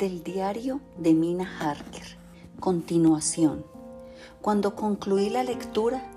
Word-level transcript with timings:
Del 0.00 0.24
diario 0.24 0.80
de 0.96 1.12
Mina 1.12 1.46
Harker. 1.60 2.16
Continuación. 2.58 3.66
Cuando 4.40 4.74
concluí 4.74 5.28
la 5.28 5.44
lectura, 5.44 6.10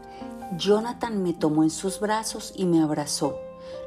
Jonathan 0.58 1.22
me 1.22 1.34
tomó 1.34 1.64
en 1.64 1.70
sus 1.70 2.00
brazos 2.00 2.54
y 2.56 2.64
me 2.64 2.82
abrazó. 2.82 3.38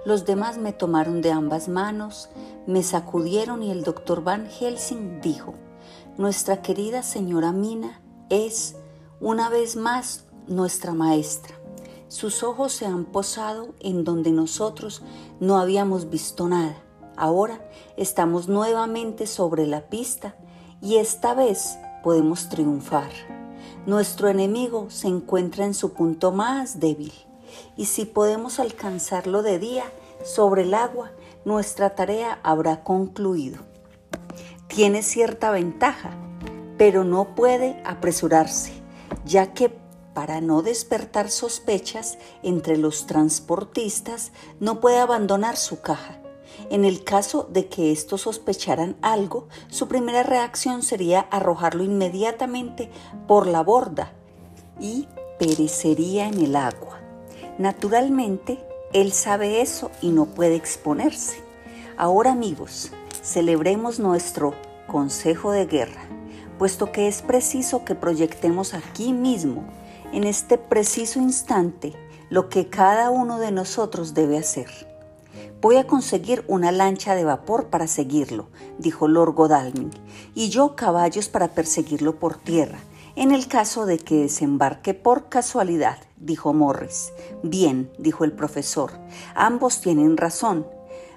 Los 0.04 0.26
demás 0.26 0.58
me 0.58 0.74
tomaron 0.74 1.22
de 1.22 1.32
ambas 1.32 1.68
manos, 1.68 2.28
me 2.66 2.82
sacudieron 2.82 3.62
y 3.62 3.70
el 3.70 3.84
doctor 3.84 4.22
Van 4.22 4.50
Helsing 4.50 5.22
dijo, 5.22 5.54
Nuestra 6.18 6.60
querida 6.60 7.02
señora 7.02 7.52
Mina 7.52 8.02
es, 8.28 8.76
una 9.18 9.48
vez 9.48 9.76
más, 9.76 10.26
nuestra 10.46 10.92
maestra. 10.92 11.54
Sus 12.08 12.42
ojos 12.42 12.74
se 12.74 12.84
han 12.84 13.06
posado 13.06 13.74
en 13.80 14.04
donde 14.04 14.30
nosotros 14.30 15.00
no 15.40 15.56
habíamos 15.56 16.10
visto 16.10 16.48
nada. 16.48 16.85
Ahora 17.16 17.60
estamos 17.96 18.48
nuevamente 18.48 19.26
sobre 19.26 19.66
la 19.66 19.88
pista 19.88 20.34
y 20.82 20.96
esta 20.96 21.32
vez 21.32 21.78
podemos 22.02 22.50
triunfar. 22.50 23.10
Nuestro 23.86 24.28
enemigo 24.28 24.90
se 24.90 25.08
encuentra 25.08 25.64
en 25.64 25.72
su 25.72 25.94
punto 25.94 26.30
más 26.30 26.78
débil 26.78 27.12
y 27.76 27.86
si 27.86 28.04
podemos 28.04 28.60
alcanzarlo 28.60 29.42
de 29.42 29.58
día 29.58 29.84
sobre 30.24 30.62
el 30.62 30.74
agua, 30.74 31.12
nuestra 31.44 31.94
tarea 31.94 32.38
habrá 32.42 32.82
concluido. 32.82 33.60
Tiene 34.66 35.02
cierta 35.02 35.50
ventaja, 35.50 36.10
pero 36.76 37.04
no 37.04 37.34
puede 37.34 37.80
apresurarse, 37.86 38.72
ya 39.24 39.54
que 39.54 39.72
para 40.12 40.40
no 40.40 40.62
despertar 40.62 41.30
sospechas 41.30 42.18
entre 42.42 42.76
los 42.76 43.06
transportistas, 43.06 44.32
no 44.60 44.80
puede 44.80 44.98
abandonar 44.98 45.56
su 45.56 45.80
caja. 45.80 46.20
En 46.70 46.84
el 46.84 47.04
caso 47.04 47.48
de 47.50 47.66
que 47.68 47.92
estos 47.92 48.22
sospecharan 48.22 48.96
algo, 49.02 49.48
su 49.68 49.88
primera 49.88 50.22
reacción 50.22 50.82
sería 50.82 51.20
arrojarlo 51.20 51.84
inmediatamente 51.84 52.90
por 53.26 53.46
la 53.46 53.62
borda 53.62 54.12
y 54.80 55.08
perecería 55.38 56.28
en 56.28 56.40
el 56.40 56.56
agua. 56.56 57.00
Naturalmente, 57.58 58.58
él 58.92 59.12
sabe 59.12 59.60
eso 59.60 59.90
y 60.02 60.10
no 60.10 60.26
puede 60.26 60.56
exponerse. 60.56 61.42
Ahora 61.96 62.32
amigos, 62.32 62.90
celebremos 63.22 63.98
nuestro 63.98 64.54
consejo 64.86 65.52
de 65.52 65.66
guerra, 65.66 66.06
puesto 66.58 66.92
que 66.92 67.08
es 67.08 67.22
preciso 67.22 67.84
que 67.84 67.94
proyectemos 67.94 68.74
aquí 68.74 69.12
mismo 69.12 69.64
en 70.12 70.24
este 70.24 70.58
preciso 70.58 71.20
instante 71.20 71.94
lo 72.30 72.48
que 72.48 72.68
cada 72.68 73.10
uno 73.10 73.38
de 73.38 73.52
nosotros 73.52 74.14
debe 74.14 74.38
hacer. 74.38 74.95
Voy 75.66 75.78
a 75.78 75.86
conseguir 75.88 76.44
una 76.46 76.70
lancha 76.70 77.16
de 77.16 77.24
vapor 77.24 77.70
para 77.70 77.88
seguirlo, 77.88 78.46
dijo 78.78 79.08
Lord 79.08 79.34
Godalming, 79.34 79.90
y 80.32 80.48
yo 80.48 80.76
caballos 80.76 81.28
para 81.28 81.48
perseguirlo 81.48 82.20
por 82.20 82.36
tierra, 82.36 82.78
en 83.16 83.32
el 83.32 83.48
caso 83.48 83.84
de 83.84 83.98
que 83.98 84.14
desembarque 84.14 84.94
por 84.94 85.28
casualidad, 85.28 85.98
dijo 86.18 86.54
Morris. 86.54 87.12
Bien, 87.42 87.90
dijo 87.98 88.22
el 88.22 88.30
profesor, 88.30 88.92
ambos 89.34 89.80
tienen 89.80 90.16
razón, 90.16 90.68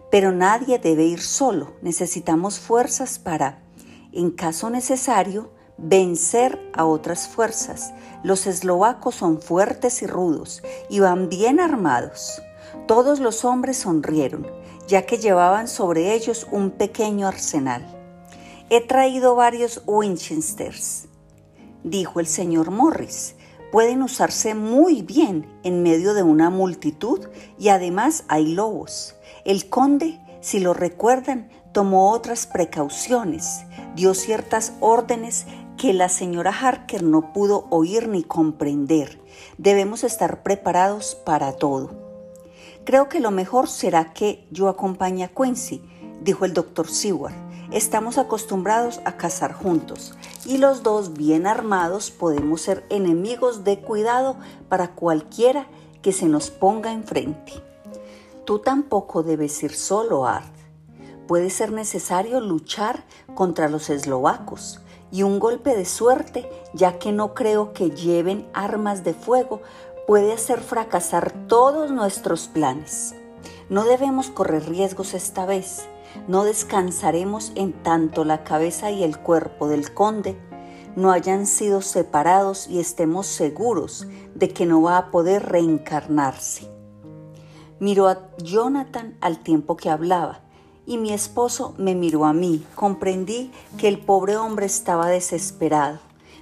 pero 0.09 0.31
nadie 0.31 0.79
debe 0.79 1.05
ir 1.05 1.21
solo, 1.21 1.75
necesitamos 1.83 2.59
fuerzas 2.59 3.19
para, 3.19 3.59
en 4.13 4.31
caso 4.31 4.71
necesario, 4.71 5.51
vencer 5.77 6.59
a 6.73 6.85
otras 6.85 7.27
fuerzas. 7.27 7.93
Los 8.23 8.47
eslovacos 8.47 9.13
son 9.13 9.43
fuertes 9.43 10.01
y 10.01 10.07
rudos 10.07 10.63
y 10.89 11.01
van 11.01 11.29
bien 11.29 11.59
armados. 11.59 12.41
Todos 12.87 13.19
los 13.19 13.45
hombres 13.45 13.77
sonrieron, 13.77 14.47
ya 14.87 15.05
que 15.05 15.17
llevaban 15.17 15.67
sobre 15.67 16.13
ellos 16.13 16.47
un 16.51 16.71
pequeño 16.71 17.27
arsenal. 17.27 17.85
He 18.69 18.81
traído 18.81 19.35
varios 19.35 19.81
Winchesters, 19.85 21.07
dijo 21.83 22.19
el 22.19 22.27
señor 22.27 22.71
Morris. 22.71 23.35
Pueden 23.71 24.01
usarse 24.01 24.55
muy 24.55 25.03
bien 25.03 25.47
en 25.63 25.83
medio 25.83 26.13
de 26.13 26.23
una 26.23 26.49
multitud 26.49 27.27
y 27.59 27.69
además 27.69 28.23
hay 28.27 28.53
lobos. 28.53 29.15
El 29.45 29.69
conde, 29.69 30.19
si 30.41 30.59
lo 30.59 30.73
recuerdan, 30.73 31.49
tomó 31.71 32.11
otras 32.11 32.47
precauciones, 32.47 33.61
dio 33.95 34.13
ciertas 34.13 34.73
órdenes 34.79 35.45
que 35.77 35.93
la 35.93 36.09
señora 36.09 36.51
Harker 36.51 37.03
no 37.03 37.31
pudo 37.31 37.65
oír 37.69 38.09
ni 38.09 38.23
comprender. 38.23 39.19
Debemos 39.57 40.03
estar 40.03 40.43
preparados 40.43 41.15
para 41.15 41.53
todo. 41.53 41.98
Creo 42.89 43.07
que 43.07 43.19
lo 43.19 43.29
mejor 43.29 43.69
será 43.69 44.13
que 44.13 44.47
yo 44.49 44.67
acompañe 44.67 45.23
a 45.23 45.27
Quincy, 45.27 45.79
dijo 46.23 46.43
el 46.43 46.55
doctor 46.55 46.87
Seward. 46.87 47.35
Estamos 47.69 48.17
acostumbrados 48.17 48.99
a 49.05 49.15
cazar 49.15 49.53
juntos 49.53 50.15
y 50.43 50.57
los 50.57 50.81
dos 50.81 51.13
bien 51.13 51.45
armados 51.45 52.09
podemos 52.09 52.61
ser 52.61 52.83
enemigos 52.89 53.63
de 53.63 53.79
cuidado 53.79 54.37
para 54.69 54.95
cualquiera 54.95 55.67
que 56.01 56.11
se 56.11 56.25
nos 56.25 56.49
ponga 56.49 56.91
enfrente. 56.91 57.53
Tú 58.43 58.57
tampoco 58.57 59.21
debes 59.21 59.61
ir 59.61 59.75
solo, 59.75 60.25
Art. 60.25 60.51
Puede 61.27 61.51
ser 61.51 61.71
necesario 61.71 62.39
luchar 62.39 63.05
contra 63.35 63.69
los 63.69 63.91
eslovacos 63.91 64.81
y 65.11 65.21
un 65.21 65.37
golpe 65.37 65.75
de 65.75 65.85
suerte, 65.85 66.49
ya 66.73 66.97
que 66.97 67.11
no 67.11 67.35
creo 67.35 67.71
que 67.71 67.91
lleven 67.91 68.49
armas 68.53 69.03
de 69.03 69.13
fuego, 69.13 69.61
puede 70.09 70.33
hacer 70.33 70.59
fracasar 70.61 71.31
todos 71.45 71.91
nuestros 71.91 72.47
planes. 72.47 73.13
No 73.69 73.83
debemos 73.83 74.31
correr 74.31 74.67
riesgos 74.67 75.13
esta 75.13 75.45
vez. 75.45 75.87
No 76.27 76.45
descansaremos 76.45 77.51
en 77.53 77.73
tanto 77.83 78.25
la 78.25 78.43
cabeza 78.43 78.89
y 78.89 79.03
el 79.03 79.19
cuerpo 79.19 79.67
del 79.67 79.93
conde 79.93 80.35
no 80.95 81.11
hayan 81.11 81.45
sido 81.45 81.83
separados 81.83 82.67
y 82.67 82.79
estemos 82.79 83.27
seguros 83.27 84.07
de 84.33 84.49
que 84.49 84.65
no 84.65 84.81
va 84.81 84.97
a 84.97 85.11
poder 85.11 85.45
reencarnarse. 85.45 86.67
Miró 87.79 88.07
a 88.07 88.31
Jonathan 88.39 89.15
al 89.21 89.43
tiempo 89.43 89.77
que 89.77 89.91
hablaba 89.91 90.39
y 90.87 90.97
mi 90.97 91.13
esposo 91.13 91.75
me 91.77 91.93
miró 91.93 92.25
a 92.25 92.33
mí. 92.33 92.65
Comprendí 92.73 93.51
que 93.77 93.87
el 93.87 93.99
pobre 93.99 94.37
hombre 94.37 94.65
estaba 94.65 95.05
desesperado. 95.07 95.99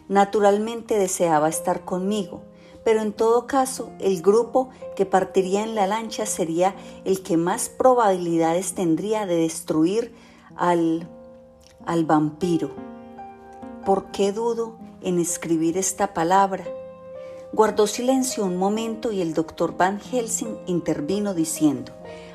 Naturalmente 0.08 0.98
deseaba 0.98 1.50
estar 1.50 1.84
conmigo, 1.84 2.44
pero 2.88 3.02
en 3.02 3.12
todo 3.12 3.48
caso 3.48 3.92
el 4.00 4.22
grupo 4.22 4.70
que 4.96 5.06
partiría 5.06 5.62
en 5.62 5.75
la 5.75 5.88
lancha 5.88 6.25
sería 6.25 6.74
el 7.03 7.22
que 7.22 7.36
más 7.36 7.68
probabilidades 7.68 8.75
tendría 8.75 9.25
de 9.25 9.36
destruir 9.36 10.16
al, 10.56 11.06
al 11.86 12.06
vampiro. 12.06 12.72
¿Por 13.86 14.06
qué 14.12 14.31
dudo 14.31 14.78
en 15.02 15.20
escribir 15.20 15.78
esta 15.78 16.14
palabra? 16.14 16.64
Guardó 17.52 17.88
silencio 17.88 18.46
un 18.46 18.56
momento 18.56 19.12
y 19.12 19.19
el 19.19 19.34
doctor 19.34 19.75
Van 19.75 20.00
Helsing 20.00 20.58
intervino 20.66 21.34
diciendo, 21.34 21.92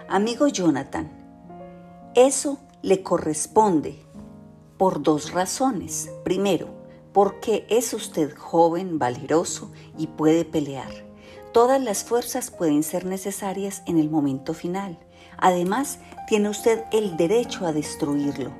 Amigo 0.06 0.48
Jonathan, 0.48 1.10
eso 2.14 2.58
le 2.82 3.02
corresponde 3.02 4.04
por 4.76 5.02
dos 5.02 5.32
razones. 5.32 6.10
Primero, 6.24 6.81
porque 7.12 7.66
es 7.68 7.92
usted 7.92 8.36
joven, 8.36 8.98
valeroso 8.98 9.70
y 9.98 10.06
puede 10.06 10.44
pelear. 10.44 10.90
Todas 11.52 11.82
las 11.82 12.04
fuerzas 12.04 12.50
pueden 12.50 12.82
ser 12.82 13.04
necesarias 13.04 13.82
en 13.86 13.98
el 13.98 14.08
momento 14.08 14.54
final. 14.54 14.98
Además, 15.36 15.98
tiene 16.26 16.48
usted 16.48 16.84
el 16.92 17.16
derecho 17.16 17.66
a 17.66 17.72
destruirlo, 17.72 18.52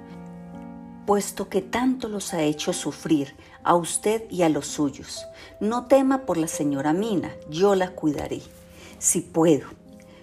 puesto 1.07 1.49
que 1.49 1.63
tanto 1.63 2.09
los 2.09 2.35
ha 2.35 2.43
hecho 2.43 2.73
sufrir 2.73 3.35
a 3.65 3.75
usted 3.75 4.25
y 4.31 4.43
a 4.43 4.49
los 4.49 4.67
suyos. 4.67 5.25
No 5.61 5.87
tema 5.87 6.27
por 6.27 6.37
la 6.37 6.49
señora 6.49 6.93
Mina, 6.93 7.33
yo 7.49 7.75
la 7.75 7.93
cuidaré. 7.93 8.43
Si 8.99 9.21
puedo, 9.21 9.69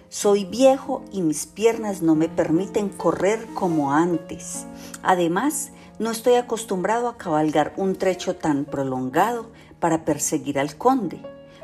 soy 0.08 0.44
viejo 0.44 1.04
y 1.12 1.22
mis 1.22 1.46
piernas 1.46 2.02
no 2.02 2.14
me 2.14 2.28
permiten 2.28 2.88
correr 2.88 3.46
como 3.54 3.92
antes. 3.92 4.66
Además, 5.02 5.70
no 6.00 6.10
estoy 6.10 6.36
acostumbrado 6.36 7.08
a 7.08 7.18
cabalgar 7.18 7.74
un 7.76 7.94
trecho 7.94 8.34
tan 8.34 8.64
prolongado 8.64 9.50
para 9.80 10.06
perseguir 10.06 10.58
al 10.58 10.76
conde, 10.78 11.20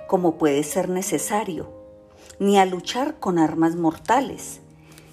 como 0.09 0.37
puede 0.37 0.63
ser 0.63 0.91
necesario, 0.91 1.73
ni 2.39 2.59
a 2.59 2.67
luchar 2.67 3.19
con 3.19 3.39
armas 3.39 3.77
mortales. 3.77 4.61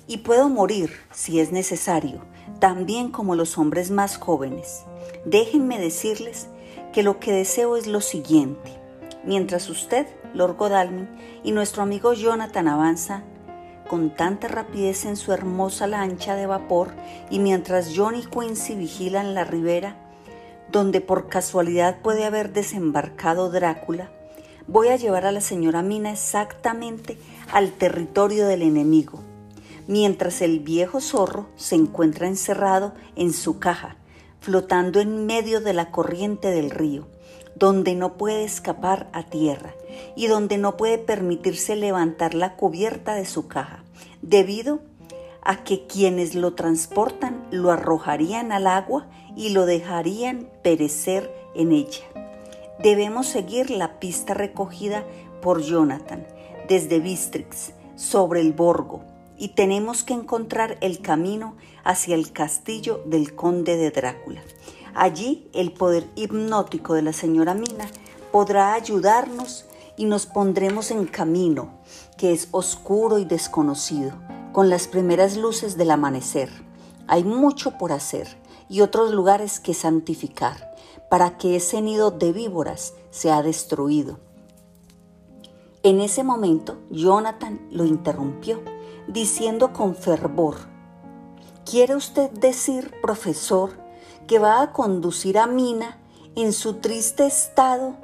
Y 0.07 0.17
puedo 0.17 0.49
morir, 0.49 0.91
si 1.13 1.39
es 1.39 1.53
necesario, 1.53 2.25
también 2.59 3.11
como 3.11 3.35
los 3.35 3.57
hombres 3.57 3.91
más 3.91 4.17
jóvenes. 4.17 4.83
Déjenme 5.23 5.79
decirles 5.79 6.49
que 6.91 7.01
lo 7.01 7.21
que 7.21 7.31
deseo 7.31 7.77
es 7.77 7.87
lo 7.87 8.01
siguiente. 8.01 8.77
Mientras 9.23 9.69
usted 9.69 10.05
Lord 10.33 10.57
Godalming 10.57 11.07
y 11.45 11.53
nuestro 11.53 11.81
amigo 11.81 12.11
Jonathan 12.11 12.67
avanza 12.67 13.23
con 13.87 14.09
tanta 14.15 14.47
rapidez 14.47 15.05
en 15.05 15.15
su 15.15 15.31
hermosa 15.33 15.87
lancha 15.87 16.35
de 16.35 16.47
vapor 16.47 16.91
y 17.29 17.39
mientras 17.39 17.93
John 17.95 18.15
y 18.15 18.25
Quincy 18.25 18.75
vigilan 18.75 19.33
la 19.33 19.43
ribera, 19.43 19.95
donde 20.71 21.01
por 21.01 21.29
casualidad 21.29 22.01
puede 22.01 22.25
haber 22.25 22.53
desembarcado 22.53 23.49
Drácula, 23.49 24.09
voy 24.67 24.87
a 24.87 24.95
llevar 24.95 25.25
a 25.25 25.31
la 25.31 25.41
señora 25.41 25.81
Mina 25.81 26.11
exactamente 26.11 27.17
al 27.51 27.71
territorio 27.71 28.47
del 28.47 28.61
enemigo, 28.61 29.19
mientras 29.87 30.41
el 30.41 30.59
viejo 30.59 31.01
zorro 31.01 31.47
se 31.55 31.75
encuentra 31.75 32.27
encerrado 32.27 32.93
en 33.15 33.33
su 33.33 33.59
caja, 33.59 33.97
flotando 34.39 34.99
en 34.99 35.25
medio 35.25 35.61
de 35.61 35.73
la 35.73 35.91
corriente 35.91 36.49
del 36.49 36.69
río, 36.69 37.07
donde 37.63 37.95
no 37.95 38.17
puede 38.17 38.43
escapar 38.43 39.07
a 39.13 39.23
tierra 39.23 39.73
y 40.17 40.27
donde 40.27 40.57
no 40.57 40.75
puede 40.75 40.97
permitirse 40.97 41.77
levantar 41.77 42.33
la 42.33 42.57
cubierta 42.57 43.15
de 43.15 43.23
su 43.23 43.47
caja, 43.47 43.85
debido 44.21 44.81
a 45.41 45.63
que 45.63 45.87
quienes 45.87 46.35
lo 46.35 46.55
transportan 46.55 47.47
lo 47.51 47.71
arrojarían 47.71 48.51
al 48.51 48.67
agua 48.67 49.07
y 49.37 49.51
lo 49.51 49.65
dejarían 49.65 50.49
perecer 50.61 51.33
en 51.55 51.71
ella. 51.71 52.03
Debemos 52.79 53.27
seguir 53.27 53.69
la 53.69 53.97
pista 53.97 54.33
recogida 54.33 55.05
por 55.41 55.61
Jonathan 55.61 56.27
desde 56.67 56.99
Bistrix 56.99 57.71
sobre 57.95 58.41
el 58.41 58.51
Borgo 58.51 59.05
y 59.37 59.49
tenemos 59.55 60.03
que 60.03 60.13
encontrar 60.13 60.77
el 60.81 60.99
camino 60.99 61.55
hacia 61.85 62.15
el 62.15 62.33
castillo 62.33 63.01
del 63.05 63.35
conde 63.35 63.77
de 63.77 63.89
Drácula. 63.89 64.41
Allí 64.95 65.49
el 65.53 65.71
poder 65.71 66.07
hipnótico 66.15 66.93
de 66.93 67.01
la 67.01 67.13
señora 67.13 67.55
Mina 67.55 67.89
podrá 68.31 68.73
ayudarnos 68.73 69.65
y 69.97 70.05
nos 70.05 70.25
pondremos 70.25 70.91
en 70.91 71.05
camino, 71.05 71.69
que 72.17 72.31
es 72.31 72.47
oscuro 72.51 73.17
y 73.17 73.25
desconocido, 73.25 74.13
con 74.51 74.69
las 74.69 74.87
primeras 74.87 75.35
luces 75.35 75.77
del 75.77 75.91
amanecer. 75.91 76.49
Hay 77.07 77.23
mucho 77.23 77.77
por 77.77 77.91
hacer 77.91 78.27
y 78.69 78.81
otros 78.81 79.11
lugares 79.11 79.59
que 79.59 79.73
santificar, 79.73 80.75
para 81.09 81.37
que 81.37 81.55
ese 81.55 81.81
nido 81.81 82.11
de 82.11 82.31
víboras 82.31 82.93
sea 83.11 83.43
destruido. 83.43 84.19
En 85.83 86.01
ese 86.01 86.23
momento, 86.23 86.77
Jonathan 86.89 87.59
lo 87.71 87.85
interrumpió, 87.85 88.61
diciendo 89.07 89.73
con 89.73 89.95
fervor, 89.95 90.55
¿Quiere 91.65 91.95
usted 91.95 92.29
decir, 92.31 92.93
profesor, 93.01 93.82
que 94.27 94.39
va 94.39 94.61
a 94.61 94.71
conducir 94.71 95.37
a 95.37 95.47
Mina 95.47 95.97
en 96.35 96.53
su 96.53 96.75
triste 96.75 97.25
estado 97.25 97.95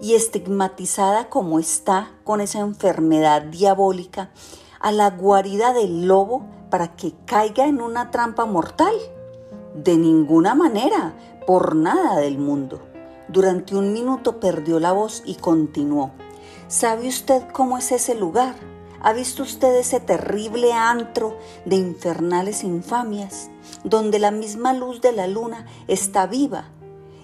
y 0.00 0.14
estigmatizada 0.14 1.28
como 1.28 1.58
está 1.58 2.10
con 2.24 2.40
esa 2.40 2.60
enfermedad 2.60 3.42
diabólica 3.42 4.30
a 4.80 4.92
la 4.92 5.10
guarida 5.10 5.72
del 5.72 6.06
lobo 6.06 6.44
para 6.70 6.96
que 6.96 7.12
caiga 7.26 7.66
en 7.66 7.80
una 7.80 8.10
trampa 8.10 8.44
mortal? 8.44 8.94
De 9.74 9.96
ninguna 9.96 10.54
manera, 10.54 11.14
por 11.46 11.76
nada 11.76 12.16
del 12.16 12.38
mundo. 12.38 12.80
Durante 13.28 13.76
un 13.76 13.92
minuto 13.92 14.40
perdió 14.40 14.80
la 14.80 14.92
voz 14.92 15.22
y 15.24 15.36
continuó. 15.36 16.10
¿Sabe 16.68 17.08
usted 17.08 17.42
cómo 17.52 17.78
es 17.78 17.92
ese 17.92 18.14
lugar? 18.14 18.54
¿Ha 19.04 19.12
visto 19.12 19.42
usted 19.42 19.74
ese 19.74 19.98
terrible 19.98 20.72
antro 20.72 21.36
de 21.64 21.74
infernales 21.74 22.62
infamias, 22.62 23.50
donde 23.82 24.20
la 24.20 24.30
misma 24.30 24.72
luz 24.72 25.00
de 25.00 25.10
la 25.10 25.26
luna 25.26 25.66
está 25.88 26.26
viva 26.26 26.68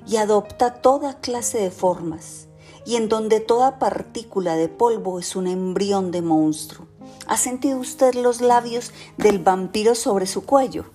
y 0.05 0.17
adopta 0.17 0.75
toda 0.81 1.21
clase 1.21 1.59
de 1.59 1.71
formas, 1.71 2.49
y 2.85 2.97
en 2.97 3.09
donde 3.09 3.39
toda 3.39 3.79
partícula 3.79 4.57
de 4.57 4.69
polvo 4.69 5.21
es 5.21 5.37
un 5.37 5.47
embrión 5.47 6.11
de 6.11 6.21
monstruo? 6.21 6.89
¿Ha 7.29 7.37
sentido 7.37 7.79
usted 7.79 8.15
los 8.15 8.41
labios 8.41 8.91
del 9.17 9.39
vampiro 9.39 9.95
sobre 9.95 10.27
su 10.27 10.45
cuello? 10.45 10.87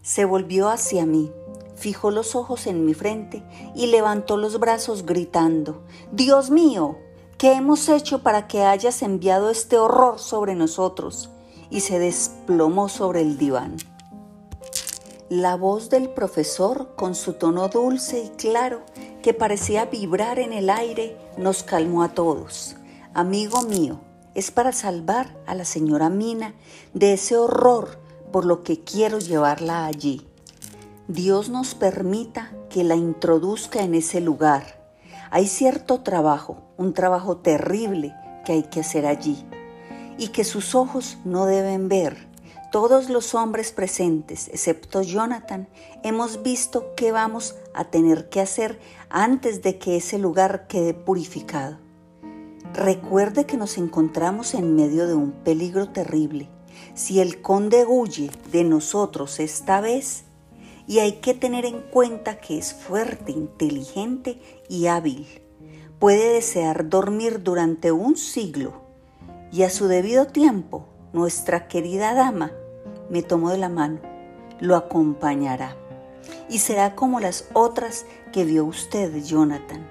Se 0.00 0.24
volvió 0.24 0.70
hacia 0.70 1.04
mí, 1.04 1.30
fijó 1.76 2.10
los 2.10 2.34
ojos 2.34 2.66
en 2.66 2.86
mi 2.86 2.94
frente 2.94 3.44
y 3.74 3.88
levantó 3.88 4.38
los 4.38 4.58
brazos 4.58 5.04
gritando, 5.04 5.82
Dios 6.12 6.50
mío, 6.50 6.96
¿Qué 7.38 7.54
hemos 7.54 7.88
hecho 7.88 8.22
para 8.22 8.46
que 8.46 8.62
hayas 8.62 9.02
enviado 9.02 9.50
este 9.50 9.76
horror 9.76 10.20
sobre 10.20 10.54
nosotros? 10.54 11.28
Y 11.70 11.80
se 11.80 11.98
desplomó 11.98 12.88
sobre 12.88 13.20
el 13.20 13.36
diván. 13.36 13.76
La 15.28 15.56
voz 15.56 15.90
del 15.90 16.10
profesor, 16.10 16.94
con 16.94 17.14
su 17.14 17.32
tono 17.32 17.68
dulce 17.68 18.22
y 18.24 18.28
claro, 18.30 18.82
que 19.22 19.34
parecía 19.34 19.86
vibrar 19.86 20.38
en 20.38 20.52
el 20.52 20.70
aire, 20.70 21.16
nos 21.36 21.62
calmó 21.64 22.04
a 22.04 22.10
todos. 22.10 22.76
Amigo 23.14 23.62
mío, 23.62 24.00
es 24.34 24.50
para 24.50 24.72
salvar 24.72 25.36
a 25.46 25.54
la 25.54 25.64
señora 25.64 26.10
Mina 26.10 26.54
de 26.94 27.14
ese 27.14 27.36
horror 27.36 27.98
por 28.30 28.44
lo 28.44 28.62
que 28.62 28.84
quiero 28.84 29.18
llevarla 29.18 29.86
allí. 29.86 30.28
Dios 31.08 31.48
nos 31.48 31.74
permita 31.74 32.52
que 32.70 32.84
la 32.84 32.94
introduzca 32.94 33.82
en 33.82 33.94
ese 33.94 34.20
lugar 34.20 34.82
hay 35.34 35.48
cierto 35.48 36.02
trabajo, 36.02 36.58
un 36.82 36.92
trabajo 36.92 37.38
terrible 37.38 38.14
que 38.44 38.52
hay 38.52 38.62
que 38.64 38.80
hacer 38.80 39.06
allí 39.06 39.46
y 40.18 40.28
que 40.28 40.44
sus 40.44 40.74
ojos 40.74 41.18
no 41.24 41.46
deben 41.46 41.88
ver. 41.88 42.28
Todos 42.70 43.10
los 43.10 43.34
hombres 43.34 43.72
presentes, 43.72 44.48
excepto 44.48 45.02
Jonathan, 45.02 45.68
hemos 46.02 46.42
visto 46.42 46.94
qué 46.96 47.12
vamos 47.12 47.54
a 47.74 47.84
tener 47.84 48.28
que 48.28 48.40
hacer 48.40 48.80
antes 49.10 49.62
de 49.62 49.78
que 49.78 49.96
ese 49.96 50.18
lugar 50.18 50.66
quede 50.68 50.94
purificado. 50.94 51.78
Recuerde 52.72 53.44
que 53.44 53.58
nos 53.58 53.76
encontramos 53.76 54.54
en 54.54 54.74
medio 54.74 55.06
de 55.06 55.14
un 55.14 55.32
peligro 55.32 55.90
terrible. 55.90 56.48
Si 56.94 57.20
el 57.20 57.42
conde 57.42 57.84
huye 57.86 58.30
de 58.50 58.64
nosotros 58.64 59.38
esta 59.38 59.82
vez, 59.82 60.24
y 60.86 60.98
hay 60.98 61.20
que 61.20 61.34
tener 61.34 61.64
en 61.64 61.80
cuenta 61.80 62.40
que 62.40 62.58
es 62.58 62.72
fuerte, 62.72 63.32
inteligente 63.32 64.40
y 64.68 64.86
hábil. 64.86 65.42
Puede 66.02 66.32
desear 66.32 66.88
dormir 66.88 67.44
durante 67.44 67.92
un 67.92 68.16
siglo 68.16 68.72
y 69.52 69.62
a 69.62 69.70
su 69.70 69.86
debido 69.86 70.26
tiempo 70.26 70.84
nuestra 71.12 71.68
querida 71.68 72.12
dama 72.12 72.50
me 73.08 73.22
tomó 73.22 73.50
de 73.50 73.58
la 73.58 73.68
mano, 73.68 74.00
lo 74.58 74.74
acompañará 74.74 75.76
y 76.50 76.58
será 76.58 76.96
como 76.96 77.20
las 77.20 77.44
otras 77.52 78.04
que 78.32 78.44
vio 78.44 78.64
usted, 78.64 79.16
Jonathan. 79.22 79.86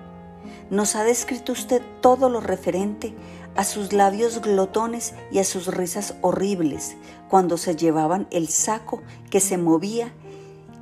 Nos 0.69 0.97
ha 0.97 1.05
descrito 1.05 1.53
usted 1.53 1.81
todo 2.01 2.27
lo 2.27 2.41
referente 2.41 3.13
a 3.55 3.63
sus 3.63 3.93
labios 3.93 4.41
glotones 4.41 5.13
y 5.31 5.39
a 5.39 5.45
sus 5.45 5.67
risas 5.67 6.15
horribles 6.19 6.97
cuando 7.29 7.55
se 7.55 7.77
llevaban 7.77 8.27
el 8.31 8.49
saco 8.49 9.01
que 9.29 9.39
se 9.39 9.57
movía 9.57 10.11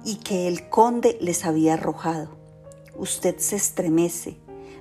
y 0.03 0.15
que 0.15 0.47
el 0.47 0.69
conde 0.69 1.19
les 1.21 1.45
había 1.45 1.75
arrojado. 1.75 2.29
Usted 2.97 3.37
se 3.37 3.57
estremece, 3.57 4.39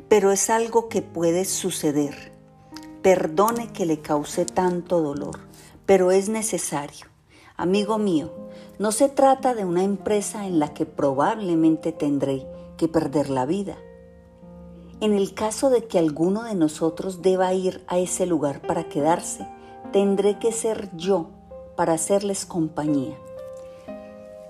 pero 0.09 0.33
es 0.33 0.51
algo 0.51 0.89
que 0.89 1.03
puede 1.03 1.45
suceder. 1.45 2.33
Perdone 3.03 3.73
que 3.73 3.87
le 3.87 4.01
cause 4.01 4.45
tanto 4.45 5.01
dolor, 5.01 5.41
pero 5.87 6.11
es 6.11 6.29
necesario. 6.29 7.07
Amigo 7.57 7.99
mío, 7.99 8.33
no 8.79 8.93
se 8.93 9.09
trata 9.09 9.55
de 9.55 9.65
una 9.65 9.83
empresa 9.83 10.47
en 10.47 10.59
la 10.59 10.73
que 10.73 10.87
probablemente 10.87 11.93
tendré 11.93 12.47
que 12.77 12.89
perder 12.89 13.31
la 13.31 13.47
vida. 13.47 13.77
En 15.01 15.13
el 15.13 15.35
caso 15.35 15.71
de 15.71 15.85
que 15.85 15.99
alguno 15.99 16.45
de 16.45 16.55
nosotros 16.55 17.23
deba 17.23 17.53
ir 17.53 17.85
a 17.87 17.99
ese 17.99 18.27
lugar 18.27 18.61
para 18.63 18.89
quedarse, 18.89 19.47
tendré 19.93 20.39
que 20.39 20.53
ser 20.53 20.91
yo 20.97 21.31
para 21.77 21.93
hacerles 21.95 22.47
compañía. 22.47 23.17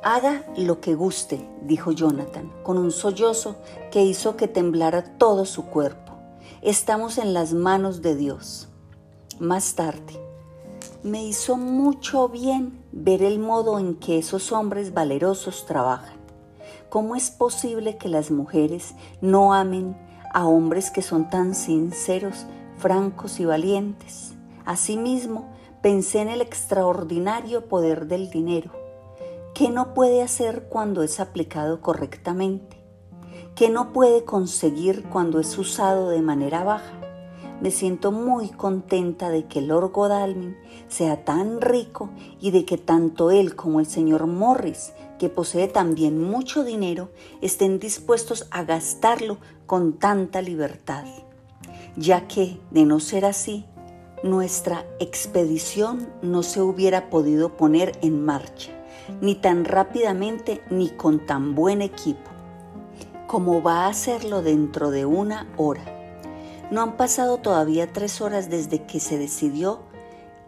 Haga 0.02 0.44
lo 0.56 0.80
que 0.80 0.94
guste, 0.94 1.44
dijo 1.62 1.90
Jonathan, 1.90 2.52
con 2.62 2.78
un 2.78 2.92
sollozo 2.92 3.56
que 3.90 4.04
hizo 4.04 4.36
que 4.36 4.46
temblara 4.46 5.02
todo 5.18 5.44
su 5.44 5.66
cuerpo. 5.66 6.12
Estamos 6.62 7.18
en 7.18 7.34
las 7.34 7.52
manos 7.52 8.00
de 8.00 8.14
Dios. 8.14 8.68
Más 9.40 9.74
tarde, 9.74 10.22
me 11.02 11.24
hizo 11.24 11.56
mucho 11.56 12.28
bien 12.28 12.80
ver 12.92 13.24
el 13.24 13.40
modo 13.40 13.80
en 13.80 13.96
que 13.96 14.18
esos 14.18 14.52
hombres 14.52 14.94
valerosos 14.94 15.66
trabajan. 15.66 16.16
¿Cómo 16.90 17.16
es 17.16 17.32
posible 17.32 17.96
que 17.96 18.08
las 18.08 18.30
mujeres 18.30 18.94
no 19.20 19.52
amen 19.52 19.96
a 20.32 20.46
hombres 20.46 20.92
que 20.92 21.02
son 21.02 21.28
tan 21.28 21.56
sinceros, 21.56 22.46
francos 22.76 23.40
y 23.40 23.46
valientes? 23.46 24.34
Asimismo, 24.64 25.48
pensé 25.82 26.20
en 26.20 26.28
el 26.28 26.40
extraordinario 26.40 27.66
poder 27.66 28.06
del 28.06 28.30
dinero 28.30 28.77
¿Qué 29.58 29.70
no 29.70 29.92
puede 29.92 30.22
hacer 30.22 30.68
cuando 30.68 31.02
es 31.02 31.18
aplicado 31.18 31.80
correctamente? 31.80 32.80
¿Qué 33.56 33.70
no 33.70 33.92
puede 33.92 34.24
conseguir 34.24 35.02
cuando 35.08 35.40
es 35.40 35.58
usado 35.58 36.10
de 36.10 36.22
manera 36.22 36.62
baja? 36.62 36.92
Me 37.60 37.72
siento 37.72 38.12
muy 38.12 38.50
contenta 38.50 39.30
de 39.30 39.46
que 39.48 39.60
Lord 39.60 39.90
Godalming 39.90 40.56
sea 40.86 41.24
tan 41.24 41.60
rico 41.60 42.10
y 42.40 42.52
de 42.52 42.64
que 42.64 42.78
tanto 42.78 43.32
él 43.32 43.56
como 43.56 43.80
el 43.80 43.86
señor 43.86 44.28
Morris, 44.28 44.92
que 45.18 45.28
posee 45.28 45.66
también 45.66 46.22
mucho 46.22 46.62
dinero, 46.62 47.10
estén 47.40 47.80
dispuestos 47.80 48.46
a 48.52 48.62
gastarlo 48.62 49.38
con 49.66 49.94
tanta 49.94 50.40
libertad, 50.40 51.04
ya 51.96 52.28
que, 52.28 52.60
de 52.70 52.84
no 52.84 53.00
ser 53.00 53.24
así, 53.24 53.66
nuestra 54.22 54.86
expedición 55.00 56.08
no 56.22 56.44
se 56.44 56.60
hubiera 56.60 57.10
podido 57.10 57.56
poner 57.56 57.98
en 58.02 58.24
marcha 58.24 58.77
ni 59.20 59.34
tan 59.34 59.64
rápidamente 59.64 60.62
ni 60.70 60.90
con 60.90 61.26
tan 61.26 61.54
buen 61.54 61.82
equipo, 61.82 62.30
como 63.26 63.62
va 63.62 63.84
a 63.84 63.88
hacerlo 63.88 64.42
dentro 64.42 64.90
de 64.90 65.06
una 65.06 65.48
hora. 65.56 65.82
No 66.70 66.82
han 66.82 66.96
pasado 66.96 67.38
todavía 67.38 67.92
tres 67.92 68.20
horas 68.20 68.50
desde 68.50 68.84
que 68.84 69.00
se 69.00 69.18
decidió 69.18 69.80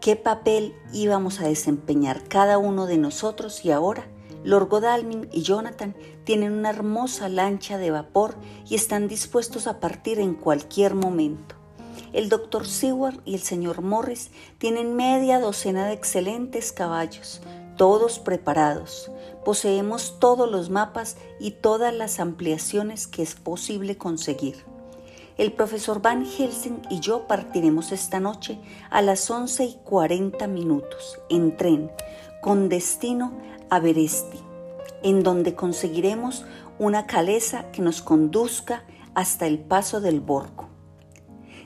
qué 0.00 0.16
papel 0.16 0.74
íbamos 0.92 1.40
a 1.40 1.48
desempeñar 1.48 2.24
cada 2.24 2.58
uno 2.58 2.86
de 2.86 2.98
nosotros 2.98 3.64
y 3.64 3.70
ahora 3.70 4.06
Lord 4.42 4.68
Godalming 4.68 5.28
y 5.32 5.42
Jonathan 5.42 5.94
tienen 6.24 6.52
una 6.52 6.70
hermosa 6.70 7.28
lancha 7.28 7.76
de 7.76 7.90
vapor 7.90 8.36
y 8.68 8.74
están 8.74 9.06
dispuestos 9.06 9.66
a 9.66 9.80
partir 9.80 10.18
en 10.18 10.34
cualquier 10.34 10.94
momento. 10.94 11.56
El 12.12 12.28
doctor 12.28 12.66
Seward 12.66 13.20
y 13.24 13.34
el 13.34 13.40
señor 13.40 13.82
Morris 13.82 14.30
tienen 14.58 14.96
media 14.96 15.38
docena 15.38 15.86
de 15.86 15.92
excelentes 15.92 16.72
caballos, 16.72 17.42
todos 17.80 18.18
preparados. 18.18 19.10
Poseemos 19.42 20.18
todos 20.18 20.50
los 20.50 20.68
mapas 20.68 21.16
y 21.38 21.52
todas 21.52 21.94
las 21.94 22.20
ampliaciones 22.20 23.06
que 23.06 23.22
es 23.22 23.34
posible 23.34 23.96
conseguir. 23.96 24.66
El 25.38 25.52
profesor 25.52 26.02
Van 26.02 26.26
Helsing 26.26 26.82
y 26.90 27.00
yo 27.00 27.26
partiremos 27.26 27.90
esta 27.90 28.20
noche 28.20 28.58
a 28.90 29.00
las 29.00 29.30
11 29.30 29.64
y 29.64 29.78
40 29.82 30.46
minutos 30.46 31.20
en 31.30 31.56
tren 31.56 31.90
con 32.42 32.68
destino 32.68 33.32
a 33.70 33.80
Beresti, 33.80 34.40
en 35.02 35.22
donde 35.22 35.54
conseguiremos 35.54 36.44
una 36.78 37.06
caleza 37.06 37.70
que 37.72 37.80
nos 37.80 38.02
conduzca 38.02 38.84
hasta 39.14 39.46
el 39.46 39.58
paso 39.58 40.02
del 40.02 40.20
Borgo. 40.20 40.68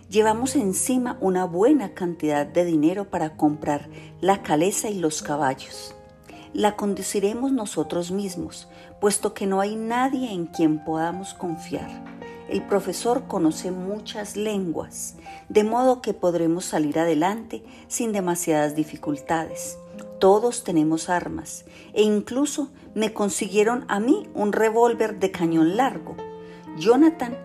Llevamos 0.08 0.54
encima 0.54 1.18
una 1.20 1.44
buena 1.44 1.92
cantidad 1.92 2.46
de 2.46 2.64
dinero 2.64 3.10
para 3.10 3.36
comprar 3.36 3.88
la 4.20 4.42
caleza 4.42 4.90
y 4.90 5.00
los 5.00 5.20
caballos. 5.20 5.96
La 6.54 6.76
conduciremos 6.76 7.50
nosotros 7.50 8.12
mismos, 8.12 8.68
puesto 9.00 9.34
que 9.34 9.44
no 9.44 9.60
hay 9.60 9.74
nadie 9.74 10.30
en 10.30 10.46
quien 10.46 10.84
podamos 10.84 11.34
confiar. 11.34 11.90
El 12.48 12.62
profesor 12.62 13.24
conoce 13.26 13.72
muchas 13.72 14.36
lenguas, 14.36 15.16
de 15.48 15.64
modo 15.64 16.00
que 16.00 16.14
podremos 16.14 16.64
salir 16.64 17.00
adelante 17.00 17.64
sin 17.88 18.12
demasiadas 18.12 18.76
dificultades. 18.76 19.78
Todos 20.20 20.62
tenemos 20.62 21.08
armas 21.08 21.64
e 21.92 22.02
incluso 22.02 22.70
me 22.94 23.12
consiguieron 23.12 23.84
a 23.88 23.98
mí 23.98 24.28
un 24.32 24.52
revólver 24.52 25.18
de 25.18 25.32
cañón 25.32 25.76
largo. 25.76 26.14
Jonathan 26.78 27.36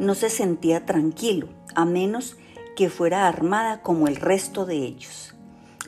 no 0.00 0.16
se 0.16 0.28
sentía 0.28 0.84
tranquilo, 0.84 1.50
a 1.76 1.84
menos 1.84 2.36
que 2.74 2.90
fuera 2.90 3.28
armada 3.28 3.80
como 3.82 4.08
el 4.08 4.16
resto 4.16 4.66
de 4.66 4.78
ellos. 4.78 5.35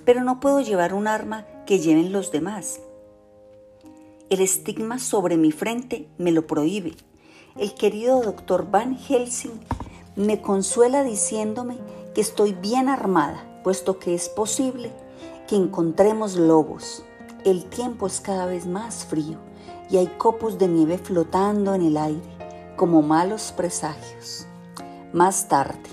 Pero 0.09 0.25
no 0.25 0.41
puedo 0.41 0.63
llevar 0.63 0.95
un 0.95 1.07
arma 1.07 1.45
que 1.67 1.81
lleven 1.81 2.13
los 2.13 2.33
demás. 2.33 2.81
El 4.31 4.41
estigma 4.41 4.99
sobre 4.99 5.37
mi 5.37 5.53
frente 5.53 6.09
me 6.17 6.33
lo 6.33 6.47
prohíbe 6.47 6.95
el 7.59 7.75
querido 7.75 8.23
doctor 8.23 8.71
Van 8.71 8.97
Helsing 8.97 9.59
me 10.15 10.41
consuela 10.41 11.03
diciéndome 11.03 11.79
que 12.15 12.21
estoy 12.21 12.53
bien 12.53 12.89
armada, 12.89 13.45
puesto 13.65 13.99
que 13.99 14.15
es 14.15 14.29
posible 14.29 14.93
que 15.49 15.57
encontremos 15.57 16.37
lobos. 16.37 17.03
El 17.45 17.65
tiempo 17.65 18.07
es 18.07 18.21
cada 18.21 18.47
vez 18.47 18.67
más 18.67 19.05
frío 19.05 19.39
y 19.91 19.97
hay 19.97 20.07
copos 20.07 20.59
de 20.59 20.69
nieve 20.69 20.99
flotando 20.99 21.75
en 21.75 21.83
el 21.83 21.97
aire, 21.97 22.23
como 22.77 23.03
malos 23.03 23.53
presagios. 23.57 24.47
Más 25.13 25.49
tarde, 25.49 25.91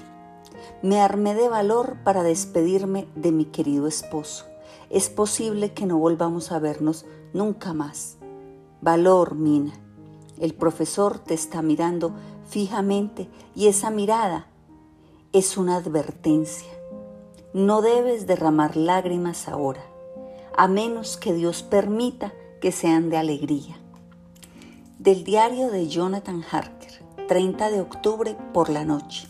me 0.85 1.01
armé 1.01 1.35
de 1.35 1.49
valor 1.49 1.97
para 2.03 2.23
despedirme 2.23 3.07
de 3.15 3.31
mi 3.31 3.45
querido 3.45 3.87
esposo. 3.87 4.45
Es 4.89 5.09
posible 5.09 5.73
que 5.73 5.85
no 5.85 5.97
volvamos 5.97 6.51
a 6.51 6.59
vernos 6.59 7.05
nunca 7.33 7.73
más. 7.73 8.17
Valor, 8.81 9.35
Mina 9.35 9.73
el 10.39 10.53
profesor 10.53 11.19
te 11.19 11.33
está 11.33 11.61
mirando 11.61 12.13
fijamente 12.49 13.29
y 13.55 13.67
esa 13.67 13.89
mirada 13.89 14.47
es 15.31 15.57
una 15.57 15.77
advertencia. 15.77 16.69
No 17.53 17.81
debes 17.81 18.27
derramar 18.27 18.75
lágrimas 18.75 19.47
ahora, 19.47 19.83
a 20.57 20.67
menos 20.67 21.17
que 21.17 21.33
Dios 21.33 21.63
permita 21.63 22.33
que 22.59 22.71
sean 22.71 23.09
de 23.09 23.17
alegría. 23.17 23.77
Del 24.99 25.23
diario 25.23 25.71
de 25.71 25.87
Jonathan 25.87 26.43
Harker, 26.49 27.03
30 27.27 27.69
de 27.69 27.81
octubre 27.81 28.37
por 28.53 28.69
la 28.69 28.83
noche. 28.83 29.27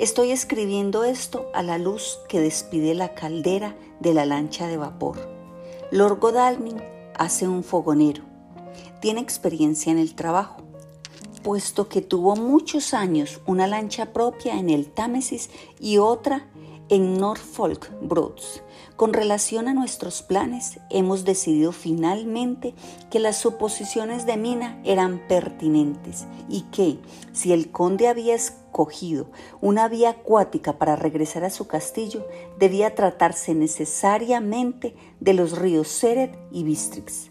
Estoy 0.00 0.30
escribiendo 0.30 1.04
esto 1.04 1.50
a 1.52 1.62
la 1.62 1.76
luz 1.76 2.20
que 2.26 2.40
despide 2.40 2.94
la 2.94 3.12
caldera 3.12 3.76
de 4.00 4.14
la 4.14 4.24
lancha 4.24 4.66
de 4.66 4.78
vapor. 4.78 5.18
Lord 5.90 6.20
Godalming 6.20 6.80
hace 7.18 7.46
un 7.46 7.62
fogonero 7.62 8.22
tiene 9.02 9.20
experiencia 9.20 9.92
en 9.92 9.98
el 9.98 10.14
trabajo, 10.14 10.62
puesto 11.42 11.90
que 11.90 12.00
tuvo 12.00 12.34
muchos 12.34 12.94
años 12.94 13.42
una 13.44 13.66
lancha 13.66 14.14
propia 14.14 14.58
en 14.58 14.70
el 14.70 14.90
Támesis 14.90 15.50
y 15.78 15.98
otra 15.98 16.49
en 16.90 17.16
Norfolk 17.18 17.90
Broads. 18.02 18.62
Con 18.96 19.14
relación 19.14 19.68
a 19.68 19.72
nuestros 19.72 20.22
planes, 20.22 20.78
hemos 20.90 21.24
decidido 21.24 21.72
finalmente 21.72 22.74
que 23.10 23.18
las 23.18 23.38
suposiciones 23.38 24.26
de 24.26 24.36
Mina 24.36 24.78
eran 24.84 25.26
pertinentes 25.26 26.26
y 26.48 26.62
que, 26.72 26.98
si 27.32 27.52
el 27.52 27.70
conde 27.70 28.08
había 28.08 28.34
escogido 28.34 29.30
una 29.62 29.88
vía 29.88 30.10
acuática 30.10 30.78
para 30.78 30.96
regresar 30.96 31.44
a 31.44 31.50
su 31.50 31.66
castillo, 31.66 32.26
debía 32.58 32.94
tratarse 32.94 33.54
necesariamente 33.54 34.94
de 35.20 35.32
los 35.32 35.58
ríos 35.58 35.88
Seret 35.88 36.38
y 36.50 36.64
Bistrix. 36.64 37.29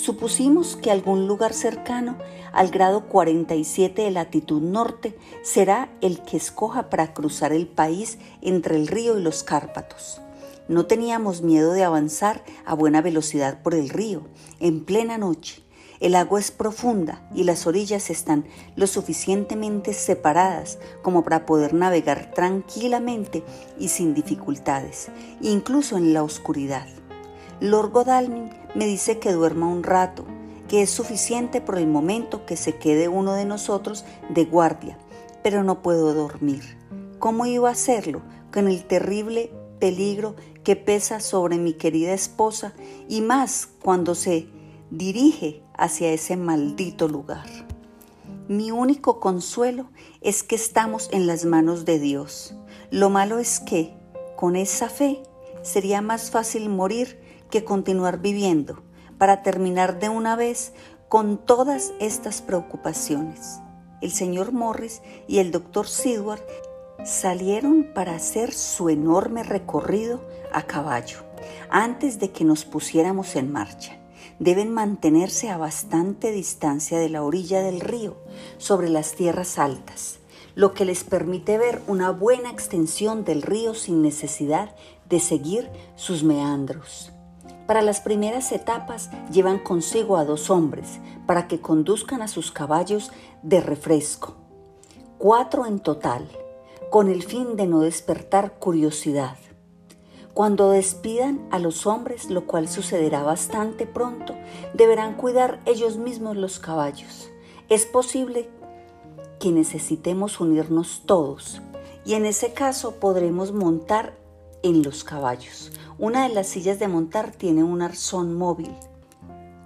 Supusimos 0.00 0.76
que 0.76 0.92
algún 0.92 1.26
lugar 1.26 1.52
cercano 1.52 2.16
al 2.52 2.70
grado 2.70 3.08
47 3.08 4.02
de 4.02 4.10
latitud 4.12 4.62
norte 4.62 5.18
será 5.42 5.90
el 6.00 6.22
que 6.22 6.36
escoja 6.36 6.88
para 6.88 7.12
cruzar 7.12 7.52
el 7.52 7.66
país 7.66 8.18
entre 8.40 8.76
el 8.76 8.86
río 8.86 9.18
y 9.18 9.22
los 9.22 9.42
Cárpatos. 9.42 10.20
No 10.68 10.86
teníamos 10.86 11.42
miedo 11.42 11.72
de 11.72 11.82
avanzar 11.82 12.44
a 12.64 12.74
buena 12.74 13.02
velocidad 13.02 13.60
por 13.60 13.74
el 13.74 13.88
río, 13.88 14.22
en 14.60 14.84
plena 14.84 15.18
noche. 15.18 15.64
El 15.98 16.14
agua 16.14 16.38
es 16.38 16.52
profunda 16.52 17.28
y 17.34 17.42
las 17.42 17.66
orillas 17.66 18.08
están 18.08 18.46
lo 18.76 18.86
suficientemente 18.86 19.94
separadas 19.94 20.78
como 21.02 21.24
para 21.24 21.44
poder 21.44 21.74
navegar 21.74 22.30
tranquilamente 22.34 23.42
y 23.80 23.88
sin 23.88 24.14
dificultades, 24.14 25.08
incluso 25.42 25.96
en 25.96 26.14
la 26.14 26.22
oscuridad. 26.22 26.86
Lord 27.60 27.90
Godalming 27.90 28.50
me 28.76 28.86
dice 28.86 29.18
que 29.18 29.32
duerma 29.32 29.66
un 29.66 29.82
rato, 29.82 30.24
que 30.68 30.82
es 30.82 30.90
suficiente 30.90 31.60
por 31.60 31.76
el 31.76 31.88
momento 31.88 32.46
que 32.46 32.56
se 32.56 32.76
quede 32.76 33.08
uno 33.08 33.34
de 33.34 33.44
nosotros 33.44 34.04
de 34.28 34.44
guardia, 34.44 34.96
pero 35.42 35.64
no 35.64 35.82
puedo 35.82 36.14
dormir. 36.14 36.62
¿Cómo 37.18 37.46
iba 37.46 37.68
a 37.68 37.72
hacerlo 37.72 38.22
con 38.52 38.68
el 38.68 38.84
terrible 38.84 39.50
peligro 39.80 40.36
que 40.62 40.76
pesa 40.76 41.18
sobre 41.18 41.56
mi 41.58 41.72
querida 41.72 42.12
esposa 42.12 42.74
y 43.08 43.22
más 43.22 43.68
cuando 43.82 44.14
se 44.14 44.48
dirige 44.90 45.64
hacia 45.76 46.12
ese 46.12 46.36
maldito 46.36 47.08
lugar? 47.08 47.48
Mi 48.46 48.70
único 48.70 49.18
consuelo 49.18 49.90
es 50.20 50.44
que 50.44 50.54
estamos 50.54 51.08
en 51.12 51.26
las 51.26 51.44
manos 51.44 51.84
de 51.84 51.98
Dios. 51.98 52.54
Lo 52.92 53.10
malo 53.10 53.40
es 53.40 53.58
que, 53.58 53.96
con 54.36 54.54
esa 54.54 54.88
fe, 54.88 55.22
sería 55.62 56.00
más 56.02 56.30
fácil 56.30 56.68
morir 56.68 57.18
que 57.50 57.64
continuar 57.64 58.20
viviendo 58.20 58.82
para 59.18 59.42
terminar 59.42 59.98
de 59.98 60.08
una 60.08 60.36
vez 60.36 60.72
con 61.08 61.38
todas 61.38 61.92
estas 62.00 62.42
preocupaciones. 62.42 63.60
El 64.00 64.12
señor 64.12 64.52
Morris 64.52 65.02
y 65.26 65.38
el 65.38 65.50
doctor 65.50 65.88
Sidward 65.88 66.42
salieron 67.04 67.92
para 67.94 68.14
hacer 68.14 68.52
su 68.52 68.88
enorme 68.90 69.42
recorrido 69.42 70.24
a 70.52 70.62
caballo 70.62 71.18
antes 71.70 72.18
de 72.18 72.30
que 72.30 72.44
nos 72.44 72.64
pusiéramos 72.64 73.36
en 73.36 73.52
marcha. 73.52 73.98
Deben 74.38 74.72
mantenerse 74.72 75.50
a 75.50 75.56
bastante 75.56 76.30
distancia 76.30 76.98
de 76.98 77.08
la 77.08 77.22
orilla 77.22 77.60
del 77.60 77.80
río, 77.80 78.16
sobre 78.56 78.88
las 78.88 79.14
tierras 79.14 79.58
altas, 79.58 80.20
lo 80.54 80.74
que 80.74 80.84
les 80.84 81.02
permite 81.02 81.58
ver 81.58 81.82
una 81.88 82.10
buena 82.10 82.50
extensión 82.50 83.24
del 83.24 83.42
río 83.42 83.74
sin 83.74 84.00
necesidad 84.02 84.74
de 85.08 85.18
seguir 85.18 85.68
sus 85.96 86.22
meandros. 86.22 87.12
Para 87.68 87.82
las 87.82 88.00
primeras 88.00 88.50
etapas 88.52 89.10
llevan 89.30 89.58
consigo 89.58 90.16
a 90.16 90.24
dos 90.24 90.48
hombres 90.48 91.00
para 91.26 91.48
que 91.48 91.60
conduzcan 91.60 92.22
a 92.22 92.26
sus 92.26 92.50
caballos 92.50 93.12
de 93.42 93.60
refresco. 93.60 94.36
Cuatro 95.18 95.66
en 95.66 95.78
total, 95.78 96.26
con 96.88 97.10
el 97.10 97.22
fin 97.22 97.56
de 97.56 97.66
no 97.66 97.80
despertar 97.80 98.54
curiosidad. 98.58 99.36
Cuando 100.32 100.70
despidan 100.70 101.46
a 101.50 101.58
los 101.58 101.86
hombres, 101.86 102.30
lo 102.30 102.46
cual 102.46 102.68
sucederá 102.68 103.22
bastante 103.22 103.84
pronto, 103.84 104.34
deberán 104.72 105.14
cuidar 105.16 105.60
ellos 105.66 105.98
mismos 105.98 106.38
los 106.38 106.60
caballos. 106.60 107.28
Es 107.68 107.84
posible 107.84 108.48
que 109.38 109.52
necesitemos 109.52 110.40
unirnos 110.40 111.02
todos 111.04 111.60
y 112.06 112.14
en 112.14 112.24
ese 112.24 112.54
caso 112.54 112.94
podremos 112.94 113.52
montar 113.52 114.16
en 114.62 114.82
los 114.82 115.04
caballos. 115.04 115.72
Una 115.98 116.28
de 116.28 116.34
las 116.34 116.46
sillas 116.46 116.78
de 116.78 116.88
montar 116.88 117.32
tiene 117.32 117.64
un 117.64 117.82
arzón 117.82 118.34
móvil 118.34 118.74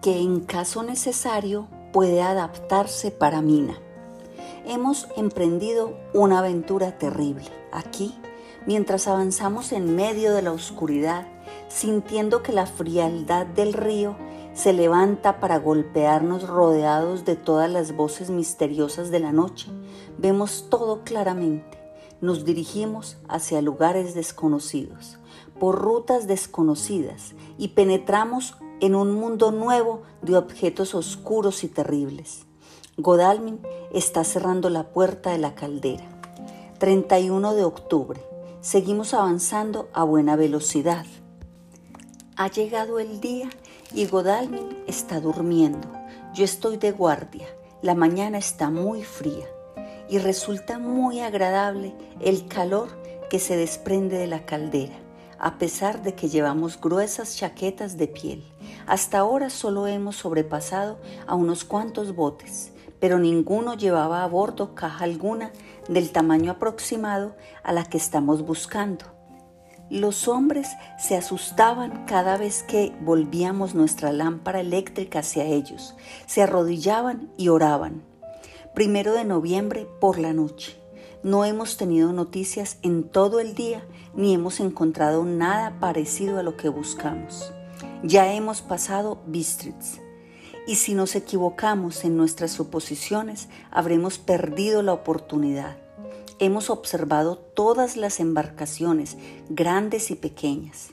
que 0.02 0.18
en 0.18 0.40
caso 0.40 0.82
necesario 0.82 1.68
puede 1.92 2.22
adaptarse 2.22 3.12
para 3.12 3.40
Mina. 3.40 3.78
Hemos 4.66 5.06
emprendido 5.16 5.96
una 6.12 6.40
aventura 6.40 6.98
terrible. 6.98 7.44
Aquí, 7.70 8.14
mientras 8.66 9.06
avanzamos 9.06 9.72
en 9.72 9.94
medio 9.94 10.34
de 10.34 10.42
la 10.42 10.52
oscuridad, 10.52 11.26
sintiendo 11.68 12.42
que 12.42 12.52
la 12.52 12.66
frialdad 12.66 13.46
del 13.46 13.72
río 13.72 14.16
se 14.54 14.72
levanta 14.72 15.40
para 15.40 15.58
golpearnos 15.58 16.48
rodeados 16.48 17.24
de 17.24 17.36
todas 17.36 17.70
las 17.70 17.94
voces 17.94 18.30
misteriosas 18.30 19.10
de 19.10 19.20
la 19.20 19.32
noche. 19.32 19.70
Vemos 20.18 20.66
todo 20.68 21.02
claramente. 21.04 21.81
Nos 22.22 22.44
dirigimos 22.44 23.16
hacia 23.28 23.60
lugares 23.62 24.14
desconocidos, 24.14 25.18
por 25.58 25.80
rutas 25.80 26.28
desconocidas 26.28 27.34
y 27.58 27.68
penetramos 27.68 28.54
en 28.80 28.94
un 28.94 29.12
mundo 29.12 29.50
nuevo 29.50 30.02
de 30.22 30.36
objetos 30.36 30.94
oscuros 30.94 31.64
y 31.64 31.68
terribles. 31.68 32.44
Godalmin 32.96 33.58
está 33.92 34.22
cerrando 34.22 34.70
la 34.70 34.84
puerta 34.92 35.32
de 35.32 35.38
la 35.38 35.56
caldera. 35.56 36.04
31 36.78 37.54
de 37.54 37.64
octubre. 37.64 38.22
Seguimos 38.60 39.14
avanzando 39.14 39.88
a 39.92 40.04
buena 40.04 40.36
velocidad. 40.36 41.06
Ha 42.36 42.48
llegado 42.52 43.00
el 43.00 43.20
día 43.20 43.50
y 43.92 44.06
Godalmin 44.06 44.78
está 44.86 45.18
durmiendo. 45.20 45.88
Yo 46.34 46.44
estoy 46.44 46.76
de 46.76 46.92
guardia. 46.92 47.48
La 47.82 47.96
mañana 47.96 48.38
está 48.38 48.70
muy 48.70 49.02
fría 49.02 49.48
y 50.12 50.18
resulta 50.18 50.78
muy 50.78 51.20
agradable 51.20 51.94
el 52.20 52.46
calor 52.46 52.90
que 53.30 53.38
se 53.38 53.56
desprende 53.56 54.18
de 54.18 54.26
la 54.26 54.44
caldera, 54.44 54.92
a 55.38 55.56
pesar 55.56 56.02
de 56.02 56.14
que 56.14 56.28
llevamos 56.28 56.78
gruesas 56.78 57.34
chaquetas 57.34 57.96
de 57.96 58.08
piel. 58.08 58.44
Hasta 58.86 59.20
ahora 59.20 59.48
solo 59.48 59.86
hemos 59.86 60.16
sobrepasado 60.16 60.98
a 61.26 61.34
unos 61.34 61.64
cuantos 61.64 62.14
botes, 62.14 62.72
pero 63.00 63.18
ninguno 63.18 63.72
llevaba 63.72 64.22
a 64.22 64.26
bordo 64.26 64.74
caja 64.74 65.04
alguna 65.04 65.50
del 65.88 66.10
tamaño 66.10 66.52
aproximado 66.52 67.34
a 67.62 67.72
la 67.72 67.84
que 67.84 67.96
estamos 67.96 68.42
buscando. 68.44 69.06
Los 69.88 70.28
hombres 70.28 70.68
se 70.98 71.16
asustaban 71.16 72.04
cada 72.04 72.36
vez 72.36 72.62
que 72.64 72.94
volvíamos 73.00 73.74
nuestra 73.74 74.12
lámpara 74.12 74.60
eléctrica 74.60 75.20
hacia 75.20 75.44
ellos, 75.44 75.96
se 76.26 76.42
arrodillaban 76.42 77.30
y 77.38 77.48
oraban. 77.48 78.11
Primero 78.74 79.12
de 79.12 79.24
noviembre 79.24 79.86
por 80.00 80.18
la 80.18 80.32
noche. 80.32 80.76
No 81.22 81.44
hemos 81.44 81.76
tenido 81.76 82.12
noticias 82.12 82.78
en 82.82 83.04
todo 83.04 83.38
el 83.38 83.54
día 83.54 83.84
ni 84.14 84.34
hemos 84.34 84.60
encontrado 84.60 85.24
nada 85.24 85.78
parecido 85.78 86.38
a 86.38 86.42
lo 86.42 86.56
que 86.56 86.68
buscamos. 86.68 87.52
Ya 88.02 88.32
hemos 88.32 88.60
pasado 88.62 89.22
Bistritz. 89.26 90.00
Y 90.66 90.76
si 90.76 90.94
nos 90.94 91.14
equivocamos 91.16 92.04
en 92.04 92.16
nuestras 92.16 92.52
suposiciones, 92.52 93.48
habremos 93.70 94.18
perdido 94.18 94.82
la 94.82 94.92
oportunidad 94.92 95.76
hemos 96.42 96.70
observado 96.70 97.36
todas 97.36 97.96
las 97.96 98.18
embarcaciones, 98.18 99.16
grandes 99.48 100.10
y 100.10 100.16
pequeñas. 100.16 100.90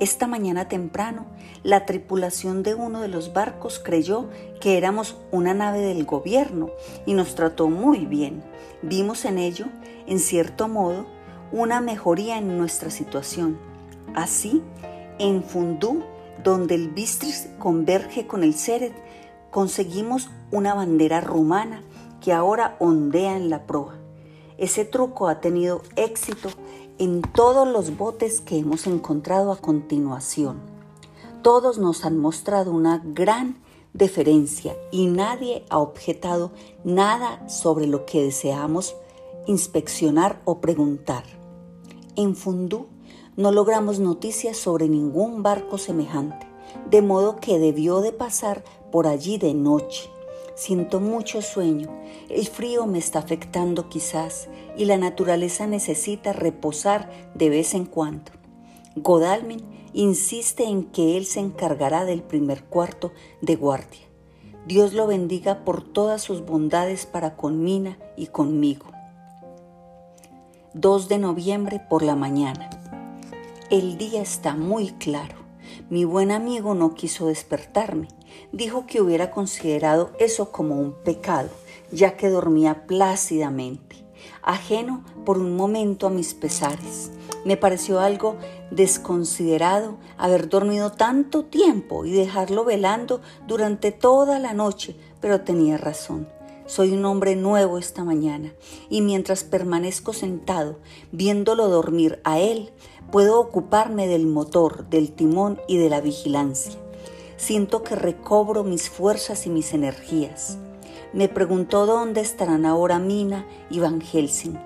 Esta 0.00 0.26
mañana 0.26 0.66
temprano, 0.66 1.26
la 1.62 1.84
tripulación 1.84 2.62
de 2.62 2.74
uno 2.74 3.02
de 3.02 3.08
los 3.08 3.34
barcos 3.34 3.78
creyó 3.78 4.30
que 4.58 4.78
éramos 4.78 5.18
una 5.30 5.52
nave 5.52 5.80
del 5.80 6.06
gobierno 6.06 6.70
y 7.04 7.12
nos 7.12 7.34
trató 7.34 7.68
muy 7.68 8.06
bien. 8.06 8.42
Vimos 8.80 9.26
en 9.26 9.36
ello, 9.36 9.66
en 10.06 10.18
cierto 10.18 10.68
modo, 10.68 11.04
una 11.52 11.82
mejoría 11.82 12.38
en 12.38 12.56
nuestra 12.56 12.88
situación. 12.88 13.58
Así, 14.14 14.62
en 15.18 15.42
Fundú, 15.42 16.02
donde 16.42 16.76
el 16.76 16.88
Bistris 16.88 17.50
converge 17.58 18.26
con 18.26 18.42
el 18.42 18.54
Seret, 18.54 18.94
conseguimos 19.50 20.30
una 20.50 20.72
bandera 20.72 21.20
rumana 21.20 21.82
que 22.22 22.32
ahora 22.32 22.74
ondea 22.78 23.36
en 23.36 23.50
la 23.50 23.66
proa. 23.66 23.99
Ese 24.60 24.84
truco 24.84 25.28
ha 25.28 25.40
tenido 25.40 25.80
éxito 25.96 26.50
en 26.98 27.22
todos 27.22 27.66
los 27.66 27.96
botes 27.96 28.42
que 28.42 28.58
hemos 28.58 28.86
encontrado 28.86 29.52
a 29.52 29.56
continuación. 29.56 30.60
Todos 31.40 31.78
nos 31.78 32.04
han 32.04 32.18
mostrado 32.18 32.70
una 32.70 33.02
gran 33.02 33.56
deferencia 33.94 34.76
y 34.90 35.06
nadie 35.06 35.64
ha 35.70 35.78
objetado 35.78 36.52
nada 36.84 37.48
sobre 37.48 37.86
lo 37.86 38.04
que 38.04 38.22
deseamos 38.22 38.94
inspeccionar 39.46 40.42
o 40.44 40.60
preguntar. 40.60 41.24
En 42.14 42.36
Fundú 42.36 42.88
no 43.38 43.52
logramos 43.52 43.98
noticias 43.98 44.58
sobre 44.58 44.90
ningún 44.90 45.42
barco 45.42 45.78
semejante, 45.78 46.46
de 46.90 47.00
modo 47.00 47.36
que 47.36 47.58
debió 47.58 48.02
de 48.02 48.12
pasar 48.12 48.62
por 48.92 49.06
allí 49.06 49.38
de 49.38 49.54
noche 49.54 50.10
Siento 50.60 51.00
mucho 51.00 51.40
sueño, 51.40 51.88
el 52.28 52.46
frío 52.46 52.84
me 52.84 52.98
está 52.98 53.20
afectando 53.20 53.88
quizás 53.88 54.50
y 54.76 54.84
la 54.84 54.98
naturaleza 54.98 55.66
necesita 55.66 56.34
reposar 56.34 57.10
de 57.34 57.48
vez 57.48 57.72
en 57.72 57.86
cuando. 57.86 58.30
Godalmin 58.94 59.62
insiste 59.94 60.64
en 60.64 60.84
que 60.84 61.16
él 61.16 61.24
se 61.24 61.40
encargará 61.40 62.04
del 62.04 62.22
primer 62.22 62.62
cuarto 62.64 63.10
de 63.40 63.56
guardia. 63.56 64.02
Dios 64.66 64.92
lo 64.92 65.06
bendiga 65.06 65.64
por 65.64 65.82
todas 65.82 66.20
sus 66.20 66.44
bondades 66.44 67.06
para 67.06 67.38
con 67.38 67.64
Mina 67.64 67.96
y 68.18 68.26
conmigo. 68.26 68.84
2 70.74 71.08
de 71.08 71.16
noviembre 71.16 71.80
por 71.88 72.02
la 72.02 72.16
mañana. 72.16 72.68
El 73.70 73.96
día 73.96 74.20
está 74.20 74.56
muy 74.56 74.88
claro. 74.88 75.36
Mi 75.88 76.04
buen 76.04 76.30
amigo 76.30 76.74
no 76.74 76.92
quiso 76.92 77.28
despertarme. 77.28 78.08
Dijo 78.52 78.86
que 78.86 79.00
hubiera 79.00 79.30
considerado 79.30 80.10
eso 80.18 80.50
como 80.50 80.78
un 80.78 80.92
pecado, 80.92 81.50
ya 81.92 82.16
que 82.16 82.28
dormía 82.28 82.86
plácidamente, 82.86 83.96
ajeno 84.42 85.04
por 85.24 85.38
un 85.38 85.56
momento 85.56 86.06
a 86.06 86.10
mis 86.10 86.34
pesares. 86.34 87.10
Me 87.44 87.56
pareció 87.56 88.00
algo 88.00 88.36
desconsiderado 88.70 89.96
haber 90.18 90.48
dormido 90.48 90.92
tanto 90.92 91.44
tiempo 91.44 92.04
y 92.04 92.10
dejarlo 92.10 92.64
velando 92.64 93.20
durante 93.46 93.92
toda 93.92 94.38
la 94.38 94.52
noche, 94.52 94.96
pero 95.20 95.40
tenía 95.40 95.78
razón. 95.78 96.28
Soy 96.66 96.92
un 96.92 97.04
hombre 97.04 97.34
nuevo 97.34 97.78
esta 97.78 98.04
mañana 98.04 98.52
y 98.88 99.00
mientras 99.00 99.42
permanezco 99.42 100.12
sentado 100.12 100.76
viéndolo 101.10 101.68
dormir 101.68 102.20
a 102.22 102.38
él, 102.38 102.70
puedo 103.10 103.40
ocuparme 103.40 104.06
del 104.06 104.26
motor, 104.26 104.88
del 104.88 105.10
timón 105.10 105.60
y 105.66 105.78
de 105.78 105.90
la 105.90 106.00
vigilancia. 106.00 106.78
Siento 107.40 107.82
que 107.82 107.96
recobro 107.96 108.64
mis 108.64 108.90
fuerzas 108.90 109.46
y 109.46 109.48
mis 109.48 109.72
energías. 109.72 110.58
Me 111.14 111.26
preguntó 111.26 111.86
dónde 111.86 112.20
estarán 112.20 112.66
ahora 112.66 112.98
Mina 112.98 113.46
y 113.70 113.80
Van 113.80 114.02
Helsing. 114.02 114.58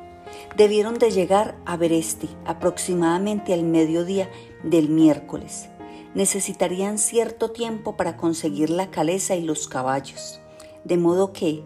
Debieron 0.57 0.99
de 0.99 1.13
llegar 1.13 1.57
a 1.67 1.77
Beresti 1.77 2.29
aproximadamente 2.45 3.55
al 3.55 3.63
mediodía 3.63 4.29
del 4.65 4.89
miércoles. 4.89 5.69
Necesitarían 6.17 6.99
cierto 6.99 7.53
tiempo 7.53 7.97
para 7.97 8.17
conseguir 8.17 8.71
la 8.71 8.91
caleza 8.91 9.37
y 9.37 9.45
los 9.45 9.69
caballos. 9.69 10.41
De 10.83 10.97
modo 10.97 11.33
que, 11.33 11.63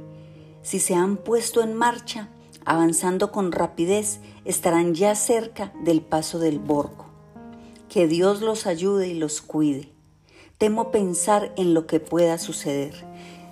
si 0.61 0.79
se 0.79 0.94
han 0.94 1.16
puesto 1.16 1.62
en 1.62 1.73
marcha, 1.73 2.29
avanzando 2.66 3.33
con 3.33 3.51
rapidez, 3.51 4.21
estarán 4.44 4.94
ya 4.94 5.14
cerca 5.14 5.73
del 5.83 6.03
paso 6.03 6.38
del 6.38 6.59
Borgo. 6.59 7.07
Que 7.88 8.07
Dios 8.07 8.42
los 8.42 8.66
ayude 8.66 9.09
y 9.09 9.14
los 9.14 9.40
cuide. 9.40 9.97
Temo 10.59 10.90
pensar 10.90 11.53
en 11.57 11.73
lo 11.73 11.87
que 11.87 12.01
pueda 12.01 12.37
suceder. 12.37 12.92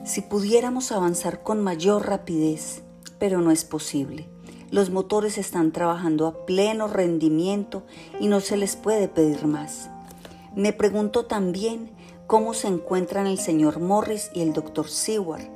Si 0.04 0.22
pudiéramos 0.22 0.90
avanzar 0.90 1.44
con 1.44 1.62
mayor 1.62 2.04
rapidez, 2.08 2.82
pero 3.20 3.40
no 3.40 3.52
es 3.52 3.64
posible. 3.64 4.28
Los 4.72 4.90
motores 4.90 5.38
están 5.38 5.70
trabajando 5.70 6.26
a 6.26 6.44
pleno 6.46 6.88
rendimiento 6.88 7.84
y 8.18 8.26
no 8.26 8.40
se 8.40 8.56
les 8.56 8.74
puede 8.74 9.06
pedir 9.06 9.46
más. 9.46 9.88
Me 10.56 10.72
pregunto 10.72 11.26
también 11.26 11.92
cómo 12.26 12.54
se 12.54 12.66
encuentran 12.66 13.28
el 13.28 13.38
señor 13.38 13.78
Morris 13.78 14.32
y 14.34 14.40
el 14.40 14.52
doctor 14.52 14.88
Seward 14.88 15.48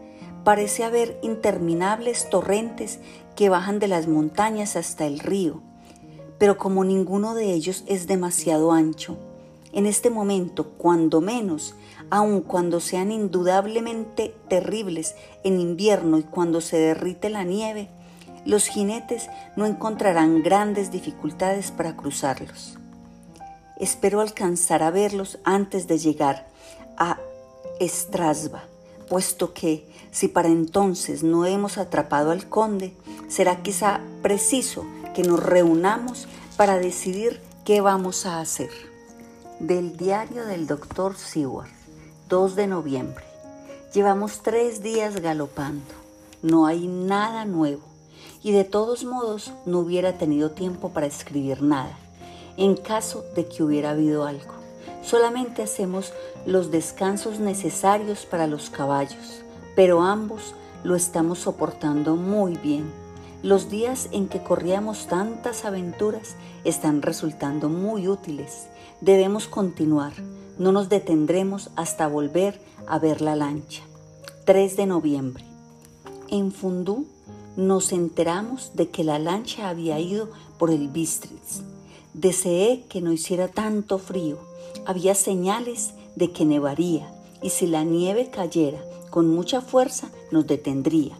parece 0.44 0.84
haber 0.84 1.18
interminables 1.20 2.30
torrentes 2.30 3.00
que 3.34 3.48
bajan 3.48 3.80
de 3.80 3.88
las 3.88 4.06
montañas 4.06 4.76
hasta 4.76 5.04
el 5.04 5.18
río, 5.18 5.60
pero 6.38 6.56
como 6.56 6.84
ninguno 6.84 7.34
de 7.34 7.52
ellos 7.52 7.82
es 7.88 8.06
demasiado 8.06 8.70
ancho, 8.70 9.18
en 9.72 9.86
este 9.86 10.10
momento, 10.10 10.68
cuando 10.78 11.20
menos, 11.20 11.74
aun 12.10 12.40
cuando 12.40 12.80
sean 12.80 13.12
indudablemente 13.12 14.34
terribles 14.48 15.14
en 15.44 15.60
invierno 15.60 16.18
y 16.18 16.22
cuando 16.22 16.60
se 16.60 16.78
derrite 16.78 17.28
la 17.30 17.44
nieve, 17.44 17.88
los 18.44 18.66
jinetes 18.66 19.28
no 19.56 19.66
encontrarán 19.66 20.42
grandes 20.42 20.90
dificultades 20.90 21.70
para 21.70 21.96
cruzarlos. 21.96 22.78
Espero 23.78 24.20
alcanzar 24.20 24.82
a 24.82 24.90
verlos 24.90 25.38
antes 25.44 25.86
de 25.86 25.98
llegar 25.98 26.48
a 26.96 27.18
Estrasba 27.78 28.64
puesto 29.10 29.52
que, 29.52 29.84
si 30.12 30.28
para 30.28 30.48
entonces 30.48 31.24
no 31.24 31.44
hemos 31.44 31.78
atrapado 31.78 32.30
al 32.30 32.48
conde, 32.48 32.94
será 33.28 33.60
quizá 33.60 34.00
preciso 34.22 34.86
que 35.14 35.24
nos 35.24 35.42
reunamos 35.42 36.28
para 36.56 36.78
decidir 36.78 37.40
qué 37.64 37.80
vamos 37.80 38.24
a 38.24 38.40
hacer. 38.40 38.89
Del 39.60 39.98
diario 39.98 40.46
del 40.46 40.66
doctor 40.66 41.18
Seward, 41.18 41.68
2 42.30 42.56
de 42.56 42.66
noviembre. 42.66 43.26
Llevamos 43.92 44.40
tres 44.42 44.82
días 44.82 45.20
galopando. 45.20 45.84
No 46.40 46.64
hay 46.64 46.88
nada 46.88 47.44
nuevo 47.44 47.82
y 48.42 48.52
de 48.52 48.64
todos 48.64 49.04
modos 49.04 49.52
no 49.66 49.80
hubiera 49.80 50.16
tenido 50.16 50.52
tiempo 50.52 50.88
para 50.94 51.04
escribir 51.04 51.60
nada, 51.60 51.94
en 52.56 52.74
caso 52.74 53.22
de 53.36 53.48
que 53.48 53.62
hubiera 53.62 53.90
habido 53.90 54.24
algo. 54.24 54.54
Solamente 55.02 55.62
hacemos 55.62 56.14
los 56.46 56.70
descansos 56.70 57.38
necesarios 57.38 58.24
para 58.24 58.46
los 58.46 58.70
caballos, 58.70 59.42
pero 59.76 60.00
ambos 60.00 60.54
lo 60.84 60.96
estamos 60.96 61.38
soportando 61.40 62.16
muy 62.16 62.56
bien. 62.56 62.90
Los 63.42 63.68
días 63.68 64.08
en 64.10 64.26
que 64.26 64.42
corríamos 64.42 65.06
tantas 65.06 65.66
aventuras 65.66 66.34
están 66.64 67.02
resultando 67.02 67.68
muy 67.68 68.08
útiles. 68.08 68.69
Debemos 69.00 69.48
continuar, 69.48 70.12
no 70.58 70.72
nos 70.72 70.90
detendremos 70.90 71.70
hasta 71.74 72.06
volver 72.06 72.60
a 72.86 72.98
ver 72.98 73.22
la 73.22 73.34
lancha. 73.34 73.82
3 74.44 74.76
de 74.76 74.84
noviembre. 74.84 75.42
En 76.28 76.52
Fundú 76.52 77.06
nos 77.56 77.92
enteramos 77.92 78.72
de 78.74 78.90
que 78.90 79.02
la 79.02 79.18
lancha 79.18 79.70
había 79.70 79.98
ido 79.98 80.28
por 80.58 80.70
el 80.70 80.88
Bistritz. 80.88 81.62
Deseé 82.12 82.84
que 82.90 83.00
no 83.00 83.10
hiciera 83.10 83.48
tanto 83.48 83.96
frío. 83.98 84.36
Había 84.84 85.14
señales 85.14 85.94
de 86.14 86.30
que 86.30 86.44
nevaría 86.44 87.10
y 87.42 87.48
si 87.48 87.66
la 87.66 87.84
nieve 87.84 88.28
cayera 88.28 88.84
con 89.08 89.30
mucha 89.30 89.62
fuerza 89.62 90.10
nos 90.30 90.46
detendría. 90.46 91.16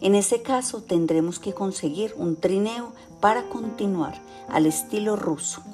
En 0.00 0.14
ese 0.14 0.42
caso 0.42 0.80
tendremos 0.80 1.40
que 1.40 1.54
conseguir 1.54 2.14
un 2.16 2.36
trineo 2.36 2.92
para 3.20 3.48
continuar 3.48 4.22
al 4.48 4.66
estilo 4.66 5.16
ruso. 5.16 5.64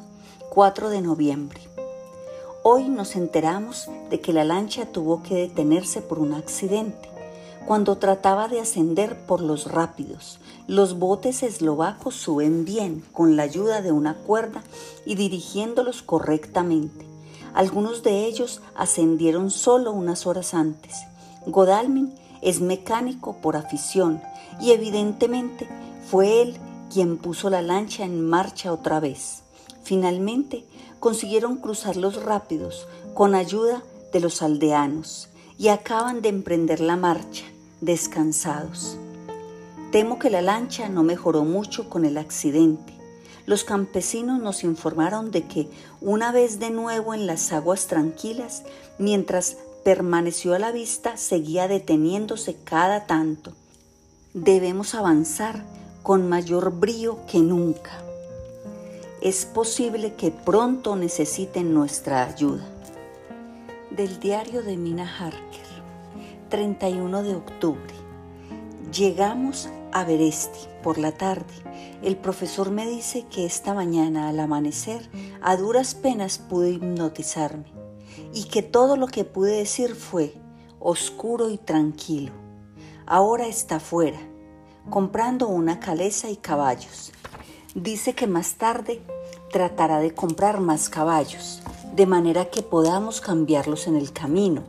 4 0.54 0.90
de 0.90 1.00
noviembre. 1.00 1.62
Hoy 2.62 2.90
nos 2.90 3.16
enteramos 3.16 3.88
de 4.10 4.20
que 4.20 4.34
la 4.34 4.44
lancha 4.44 4.84
tuvo 4.84 5.22
que 5.22 5.34
detenerse 5.34 6.02
por 6.02 6.18
un 6.18 6.34
accidente. 6.34 7.08
Cuando 7.64 7.96
trataba 7.96 8.48
de 8.48 8.60
ascender 8.60 9.18
por 9.24 9.40
los 9.40 9.72
rápidos, 9.72 10.40
los 10.66 10.98
botes 10.98 11.42
eslovacos 11.42 12.16
suben 12.16 12.66
bien 12.66 13.02
con 13.12 13.34
la 13.34 13.44
ayuda 13.44 13.80
de 13.80 13.92
una 13.92 14.12
cuerda 14.12 14.62
y 15.06 15.14
dirigiéndolos 15.14 16.02
correctamente. 16.02 17.06
Algunos 17.54 18.02
de 18.02 18.26
ellos 18.26 18.60
ascendieron 18.74 19.50
solo 19.50 19.90
unas 19.90 20.26
horas 20.26 20.52
antes. 20.52 20.98
Godalmin 21.46 22.12
es 22.42 22.60
mecánico 22.60 23.36
por 23.40 23.56
afición 23.56 24.20
y 24.60 24.72
evidentemente 24.72 25.66
fue 26.10 26.42
él 26.42 26.58
quien 26.92 27.16
puso 27.16 27.48
la 27.48 27.62
lancha 27.62 28.04
en 28.04 28.28
marcha 28.28 28.70
otra 28.70 29.00
vez. 29.00 29.41
Finalmente 29.82 30.64
consiguieron 31.00 31.56
cruzar 31.56 31.96
los 31.96 32.22
rápidos 32.22 32.86
con 33.14 33.34
ayuda 33.34 33.82
de 34.12 34.20
los 34.20 34.42
aldeanos 34.42 35.28
y 35.58 35.68
acaban 35.68 36.22
de 36.22 36.28
emprender 36.28 36.80
la 36.80 36.96
marcha 36.96 37.44
descansados. 37.80 38.96
Temo 39.90 40.18
que 40.18 40.30
la 40.30 40.40
lancha 40.40 40.88
no 40.88 41.02
mejoró 41.02 41.44
mucho 41.44 41.90
con 41.90 42.04
el 42.04 42.16
accidente. 42.16 42.94
Los 43.44 43.64
campesinos 43.64 44.40
nos 44.40 44.62
informaron 44.62 45.30
de 45.30 45.46
que 45.48 45.68
una 46.00 46.30
vez 46.32 46.60
de 46.60 46.70
nuevo 46.70 47.12
en 47.12 47.26
las 47.26 47.52
aguas 47.52 47.88
tranquilas, 47.88 48.62
mientras 48.98 49.56
permaneció 49.84 50.54
a 50.54 50.60
la 50.60 50.70
vista, 50.70 51.16
seguía 51.16 51.66
deteniéndose 51.66 52.56
cada 52.64 53.06
tanto. 53.06 53.52
Debemos 54.32 54.94
avanzar 54.94 55.64
con 56.02 56.28
mayor 56.28 56.72
brío 56.72 57.18
que 57.26 57.40
nunca. 57.40 58.11
Es 59.22 59.46
posible 59.46 60.14
que 60.14 60.32
pronto 60.32 60.96
necesiten 60.96 61.72
nuestra 61.72 62.26
ayuda. 62.26 62.66
Del 63.92 64.18
diario 64.18 64.64
de 64.64 64.76
Mina 64.76 65.08
Harker 65.08 65.62
31 66.48 67.22
de 67.22 67.36
octubre. 67.36 67.94
Llegamos 68.92 69.68
a 69.92 70.02
Beresti 70.02 70.66
por 70.82 70.98
la 70.98 71.12
tarde. 71.12 71.54
El 72.02 72.16
profesor 72.16 72.72
me 72.72 72.84
dice 72.84 73.24
que 73.30 73.46
esta 73.46 73.74
mañana 73.74 74.28
al 74.28 74.40
amanecer 74.40 75.08
a 75.40 75.56
duras 75.56 75.94
penas 75.94 76.38
pude 76.38 76.70
hipnotizarme 76.70 77.72
y 78.34 78.46
que 78.46 78.64
todo 78.64 78.96
lo 78.96 79.06
que 79.06 79.24
pude 79.24 79.52
decir 79.52 79.94
fue 79.94 80.34
oscuro 80.80 81.48
y 81.48 81.58
tranquilo. 81.58 82.32
Ahora 83.06 83.46
está 83.46 83.78
fuera, 83.78 84.18
comprando 84.90 85.46
una 85.46 85.78
caleza 85.78 86.28
y 86.28 86.34
caballos. 86.34 87.12
Dice 87.74 88.14
que 88.14 88.26
más 88.26 88.54
tarde 88.54 89.00
tratará 89.50 89.98
de 89.98 90.14
comprar 90.14 90.60
más 90.60 90.88
caballos, 90.88 91.62
de 91.94 92.06
manera 92.06 92.46
que 92.46 92.62
podamos 92.62 93.20
cambiarlos 93.20 93.86
en 93.86 93.96
el 93.96 94.12
camino 94.12 94.62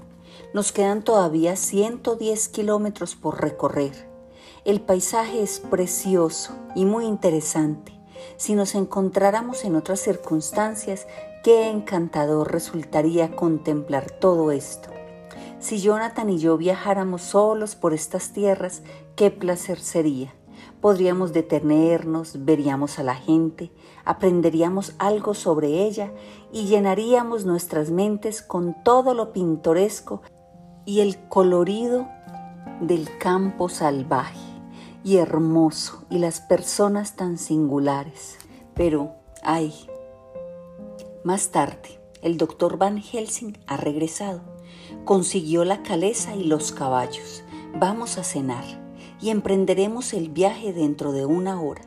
nos 0.54 0.72
quedan 0.72 1.02
todavía 1.02 1.56
110 1.56 2.48
kilómetros 2.50 3.16
por 3.16 3.42
recorrer. 3.42 4.08
El 4.66 4.82
paisaje 4.82 5.42
es 5.42 5.60
precioso 5.60 6.56
y 6.76 6.86
muy 6.86 7.06
interesante. 7.06 7.92
Si 8.38 8.54
nos 8.54 8.76
encontráramos 8.76 9.66
en 9.66 9.76
otras 9.76 10.00
circunstancias, 10.00 11.08
qué 11.44 11.70
encantador 11.70 12.52
resultaría 12.52 13.36
contemplar 13.36 14.12
todo 14.12 14.52
esto. 14.52 14.90
Si 15.60 15.80
Jonathan 15.80 16.30
y 16.30 16.38
yo 16.38 16.58
viajáramos 16.58 17.24
solos 17.24 17.76
por 17.76 17.94
estas 17.94 18.32
tierras, 18.32 18.84
qué 19.16 19.32
placer 19.32 19.80
sería. 19.80 20.34
Podríamos 20.82 21.34
detenernos, 21.34 22.46
veríamos 22.46 23.00
a 23.00 23.04
la 23.04 23.16
gente, 23.16 23.72
aprenderíamos 24.06 24.96
algo 25.00 25.34
sobre 25.34 25.86
ella 25.86 26.12
y 26.52 26.66
llenaríamos 26.66 27.46
nuestras 27.46 27.92
mentes 27.92 28.42
con 28.42 28.76
todo 28.84 29.14
lo 29.14 29.34
pintoresco 29.34 30.22
y 30.86 31.00
el 31.00 31.28
colorido 31.30 32.08
del 32.82 33.18
campo 33.18 33.70
salvaje 33.70 34.40
y 35.04 35.18
hermoso 35.18 36.06
y 36.10 36.20
las 36.20 36.42
personas 36.42 37.16
tan 37.16 37.38
singulares. 37.38 38.38
Pero, 38.74 39.14
ay, 39.44 39.74
más 41.24 41.50
tarde, 41.50 42.00
el 42.22 42.38
doctor 42.38 42.78
Van 42.78 42.98
Helsing 42.98 43.58
ha 43.68 43.78
regresado. 43.78 44.42
Consiguió 45.06 45.66
la 45.66 45.84
caleza 45.84 46.36
y 46.36 46.44
los 46.44 46.72
caballos. 46.72 47.44
Vamos 47.80 48.18
a 48.18 48.24
cenar 48.24 48.83
y 49.24 49.30
emprenderemos 49.30 50.14
el 50.14 50.30
viaje 50.30 50.74
dentro 50.74 51.14
de 51.14 51.26
una 51.26 51.62
hora. 51.62 51.82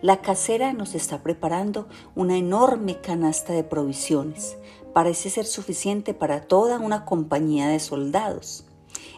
La 0.00 0.22
casera 0.22 0.72
nos 0.72 0.94
está 0.94 1.22
preparando 1.22 1.88
una 2.14 2.36
enorme 2.38 3.00
canasta 3.00 3.52
de 3.52 3.64
provisiones 3.64 4.56
parece 4.96 5.28
ser 5.28 5.44
suficiente 5.44 6.14
para 6.14 6.40
toda 6.40 6.78
una 6.78 7.04
compañía 7.04 7.68
de 7.68 7.80
soldados. 7.80 8.64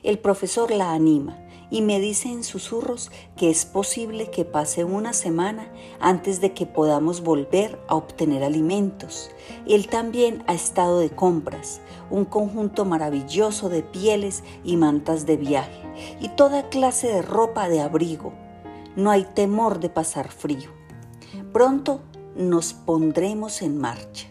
El 0.02 0.18
profesor 0.18 0.72
la 0.72 0.92
anima 0.92 1.38
y 1.70 1.83
me 1.83 2.00
dice 2.00 2.28
en 2.28 2.42
susurros 2.42 3.12
que 3.37 3.48
es 3.48 3.64
posible 3.64 4.28
que 4.28 4.44
pase 4.44 4.83
una 4.83 5.12
semana 5.12 5.70
antes 6.00 6.40
de 6.40 6.52
que 6.52 6.66
podamos 6.66 7.20
volver 7.20 7.78
a 7.87 7.94
obtener 7.94 8.42
alimentos. 8.42 9.31
Él 9.68 9.87
también 9.87 10.42
ha 10.48 10.54
estado 10.54 10.98
de 10.98 11.11
compras, 11.11 11.81
un 12.11 12.25
conjunto 12.25 12.85
maravilloso 12.85 13.68
de 13.68 13.83
pieles 13.83 14.42
y 14.64 14.77
mantas 14.77 15.27
de 15.27 15.37
viaje 15.37 15.83
y 16.21 16.29
toda 16.31 16.68
clase 16.68 17.09
de 17.09 17.23
ropa 17.23 17.68
de 17.68 17.81
abrigo. 17.81 18.33
No 18.97 19.11
hay 19.11 19.25
temor 19.25 19.81
de 19.81 19.90
pasar 19.90 20.29
frío. 20.31 20.71
Pronto 21.53 22.01
nos 22.37 22.73
pondremos 22.73 23.62
en 23.62 23.79
marcha. 23.79 24.29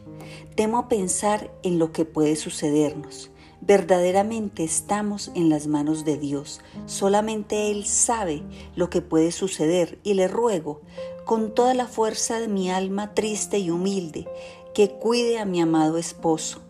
Temo 0.56 0.88
pensar 0.88 1.52
en 1.64 1.78
lo 1.78 1.92
que 1.92 2.06
puede 2.06 2.36
sucedernos. 2.36 3.32
Verdaderamente 3.62 4.64
estamos 4.64 5.32
en 5.36 5.50
las 5.50 5.68
manos 5.68 6.06
de 6.06 6.18
Dios. 6.18 6.62
Solamente 6.86 7.72
Él 7.72 7.86
sabe 7.86 8.44
lo 8.76 8.90
que 8.90 9.02
puede 9.02 9.32
suceder 9.32 10.00
y 10.04 10.14
le 10.14 10.28
ruego, 10.28 10.82
con 11.26 11.54
toda 11.54 11.74
la 11.74 11.88
fuerza 11.88 12.40
de 12.40 12.48
mi 12.48 12.72
alma 12.72 13.14
triste 13.14 13.60
y 13.60 13.70
humilde, 13.70 14.28
que 14.74 14.92
cuide 14.92 15.40
a 15.40 15.46
mi 15.46 15.60
amado 15.60 15.98
esposo. 15.98 16.62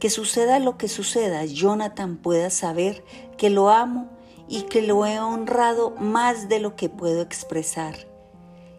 Que 0.00 0.10
suceda 0.10 0.58
lo 0.58 0.76
que 0.76 0.88
suceda, 0.88 1.44
Jonathan 1.44 2.16
pueda 2.16 2.50
saber 2.50 3.04
que 3.36 3.50
lo 3.50 3.70
amo 3.70 4.08
y 4.48 4.62
que 4.62 4.82
lo 4.82 5.06
he 5.06 5.18
honrado 5.18 5.90
más 5.98 6.48
de 6.48 6.60
lo 6.60 6.76
que 6.76 6.88
puedo 6.88 7.22
expresar 7.22 7.96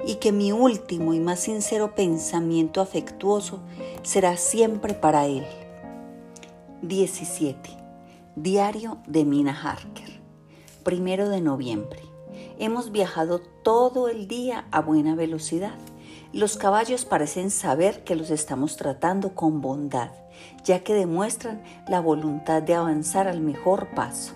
y 0.05 0.15
que 0.15 0.31
mi 0.31 0.51
último 0.51 1.13
y 1.13 1.19
más 1.19 1.39
sincero 1.39 1.95
pensamiento 1.95 2.81
afectuoso 2.81 3.59
será 4.03 4.37
siempre 4.37 4.93
para 4.93 5.25
Él. 5.25 5.45
17. 6.81 7.69
Diario 8.35 8.99
de 9.07 9.25
Mina 9.25 9.59
Harker. 9.59 10.21
Primero 10.83 11.29
de 11.29 11.41
noviembre. 11.41 12.01
Hemos 12.59 12.91
viajado 12.91 13.39
todo 13.63 14.07
el 14.07 14.27
día 14.27 14.67
a 14.71 14.81
buena 14.81 15.15
velocidad. 15.15 15.77
Los 16.37 16.55
caballos 16.55 17.03
parecen 17.03 17.49
saber 17.49 18.03
que 18.03 18.15
los 18.15 18.29
estamos 18.29 18.77
tratando 18.77 19.33
con 19.33 19.59
bondad, 19.59 20.11
ya 20.63 20.83
que 20.83 20.93
demuestran 20.93 21.63
la 21.87 21.99
voluntad 21.99 22.61
de 22.61 22.75
avanzar 22.75 23.27
al 23.27 23.41
mejor 23.41 23.87
paso. 23.95 24.33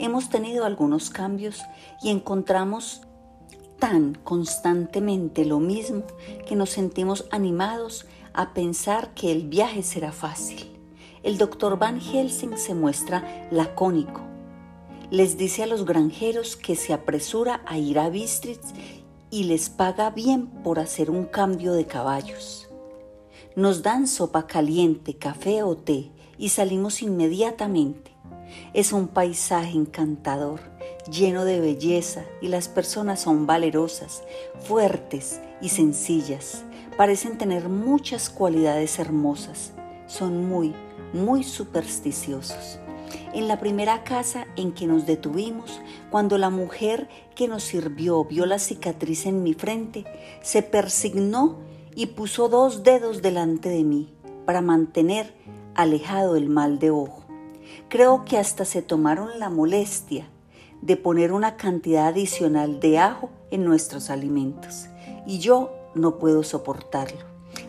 Hemos 0.00 0.30
tenido 0.30 0.64
algunos 0.64 1.10
cambios 1.10 1.62
y 2.02 2.08
encontramos 2.08 3.02
tan 3.78 4.16
constantemente 4.16 5.44
lo 5.44 5.60
mismo 5.60 6.02
que 6.44 6.56
nos 6.56 6.70
sentimos 6.70 7.26
animados 7.30 8.06
a 8.32 8.52
pensar 8.52 9.14
que 9.14 9.30
el 9.30 9.46
viaje 9.46 9.84
será 9.84 10.10
fácil. 10.10 10.76
El 11.22 11.38
doctor 11.38 11.78
Van 11.78 12.00
Helsing 12.00 12.58
se 12.58 12.74
muestra 12.74 13.46
lacónico. 13.52 14.22
Les 15.12 15.38
dice 15.38 15.62
a 15.62 15.66
los 15.66 15.84
granjeros 15.84 16.56
que 16.56 16.74
se 16.74 16.92
apresura 16.92 17.62
a 17.64 17.78
ir 17.78 18.00
a 18.00 18.08
Bistritz 18.08 18.74
y 19.30 19.44
les 19.44 19.70
paga 19.70 20.10
bien 20.10 20.46
por 20.46 20.78
hacer 20.78 21.10
un 21.10 21.24
cambio 21.24 21.72
de 21.72 21.86
caballos. 21.86 22.68
Nos 23.56 23.82
dan 23.82 24.06
sopa 24.06 24.46
caliente, 24.46 25.16
café 25.16 25.62
o 25.62 25.76
té 25.76 26.10
y 26.38 26.50
salimos 26.50 27.02
inmediatamente. 27.02 28.12
Es 28.72 28.92
un 28.92 29.08
paisaje 29.08 29.76
encantador, 29.76 30.60
lleno 31.10 31.44
de 31.44 31.60
belleza 31.60 32.24
y 32.40 32.48
las 32.48 32.68
personas 32.68 33.20
son 33.20 33.46
valerosas, 33.46 34.22
fuertes 34.60 35.40
y 35.60 35.68
sencillas. 35.70 36.64
Parecen 36.96 37.38
tener 37.38 37.68
muchas 37.68 38.30
cualidades 38.30 38.98
hermosas. 38.98 39.72
Son 40.06 40.48
muy, 40.48 40.74
muy 41.12 41.44
supersticiosos. 41.44 42.78
En 43.32 43.48
la 43.48 43.58
primera 43.58 44.04
casa 44.04 44.46
en 44.56 44.72
que 44.72 44.86
nos 44.86 45.06
detuvimos, 45.06 45.80
cuando 46.10 46.38
la 46.38 46.50
mujer 46.50 47.08
que 47.34 47.48
nos 47.48 47.62
sirvió 47.62 48.24
vio 48.24 48.46
la 48.46 48.58
cicatriz 48.58 49.26
en 49.26 49.42
mi 49.42 49.54
frente, 49.54 50.04
se 50.42 50.62
persignó 50.62 51.58
y 51.94 52.06
puso 52.06 52.48
dos 52.48 52.82
dedos 52.82 53.22
delante 53.22 53.68
de 53.68 53.84
mí 53.84 54.14
para 54.46 54.60
mantener 54.60 55.34
alejado 55.74 56.36
el 56.36 56.48
mal 56.48 56.78
de 56.78 56.90
ojo. 56.90 57.24
Creo 57.88 58.24
que 58.24 58.38
hasta 58.38 58.64
se 58.64 58.82
tomaron 58.82 59.38
la 59.38 59.50
molestia 59.50 60.28
de 60.80 60.96
poner 60.96 61.32
una 61.32 61.56
cantidad 61.56 62.08
adicional 62.08 62.80
de 62.80 62.98
ajo 62.98 63.30
en 63.50 63.64
nuestros 63.64 64.10
alimentos 64.10 64.86
y 65.26 65.38
yo 65.38 65.72
no 65.94 66.18
puedo 66.18 66.42
soportarlo. 66.42 67.20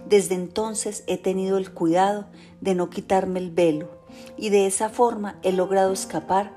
Desde 0.07 0.35
entonces 0.35 1.03
he 1.07 1.17
tenido 1.17 1.57
el 1.57 1.71
cuidado 1.71 2.27
de 2.61 2.75
no 2.75 2.89
quitarme 2.89 3.39
el 3.39 3.51
velo 3.51 3.98
y 4.37 4.49
de 4.49 4.65
esa 4.65 4.89
forma 4.89 5.37
he 5.43 5.51
logrado 5.51 5.93
escapar 5.93 6.51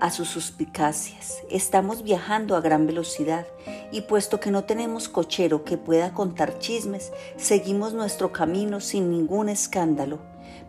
a 0.00 0.10
sus 0.10 0.28
suspicacias. 0.28 1.42
Estamos 1.50 2.02
viajando 2.02 2.56
a 2.56 2.60
gran 2.60 2.86
velocidad 2.86 3.46
y 3.92 4.02
puesto 4.02 4.40
que 4.40 4.50
no 4.50 4.64
tenemos 4.64 5.08
cochero 5.08 5.62
que 5.64 5.76
pueda 5.76 6.12
contar 6.14 6.58
chismes, 6.58 7.12
seguimos 7.36 7.92
nuestro 7.92 8.32
camino 8.32 8.80
sin 8.80 9.10
ningún 9.10 9.48
escándalo. 9.48 10.18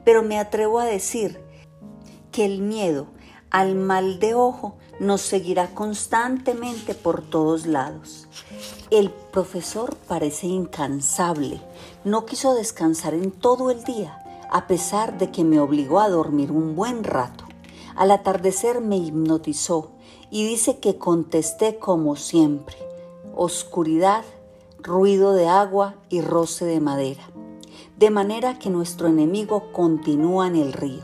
Pero 0.03 0.21
me 0.21 0.37
atrevo 0.37 0.79
a 0.79 0.85
decir 0.85 1.39
que 2.31 2.45
el 2.45 2.61
miedo 2.61 3.07
al 3.49 3.75
mal 3.75 4.19
de 4.19 4.33
ojo 4.33 4.77
nos 4.99 5.21
seguirá 5.21 5.67
constantemente 5.73 6.93
por 6.93 7.21
todos 7.21 7.65
lados. 7.65 8.27
El 8.91 9.09
profesor 9.09 9.95
parece 10.07 10.47
incansable. 10.47 11.61
No 12.03 12.25
quiso 12.25 12.53
descansar 12.53 13.13
en 13.13 13.31
todo 13.31 13.71
el 13.71 13.83
día 13.83 14.20
a 14.51 14.67
pesar 14.67 15.17
de 15.17 15.31
que 15.31 15.43
me 15.43 15.59
obligó 15.59 15.99
a 15.99 16.09
dormir 16.09 16.51
un 16.51 16.75
buen 16.75 17.03
rato. 17.03 17.45
Al 17.95 18.11
atardecer 18.11 18.81
me 18.81 18.97
hipnotizó 18.97 19.91
y 20.29 20.45
dice 20.45 20.79
que 20.79 20.97
contesté 20.97 21.79
como 21.79 22.15
siempre. 22.15 22.75
Oscuridad, 23.33 24.23
ruido 24.79 25.33
de 25.33 25.47
agua 25.47 25.95
y 26.09 26.21
roce 26.21 26.65
de 26.65 26.79
madera. 26.81 27.23
De 27.97 28.09
manera 28.09 28.59
que 28.59 28.69
nuestro 28.69 29.07
enemigo 29.07 29.71
continúa 29.71 30.47
en 30.47 30.57
el 30.57 30.73
río. 30.73 31.03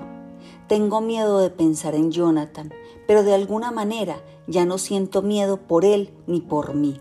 Tengo 0.68 1.00
miedo 1.00 1.40
de 1.40 1.50
pensar 1.50 1.96
en 1.96 2.12
Jonathan, 2.12 2.74
pero 3.08 3.24
de 3.24 3.34
alguna 3.34 3.72
manera 3.72 4.22
ya 4.48 4.66
no 4.66 4.78
siento 4.78 5.22
miedo 5.22 5.58
por 5.58 5.86
él 5.86 6.14
ni 6.26 6.42
por 6.42 6.74
mí. 6.74 7.00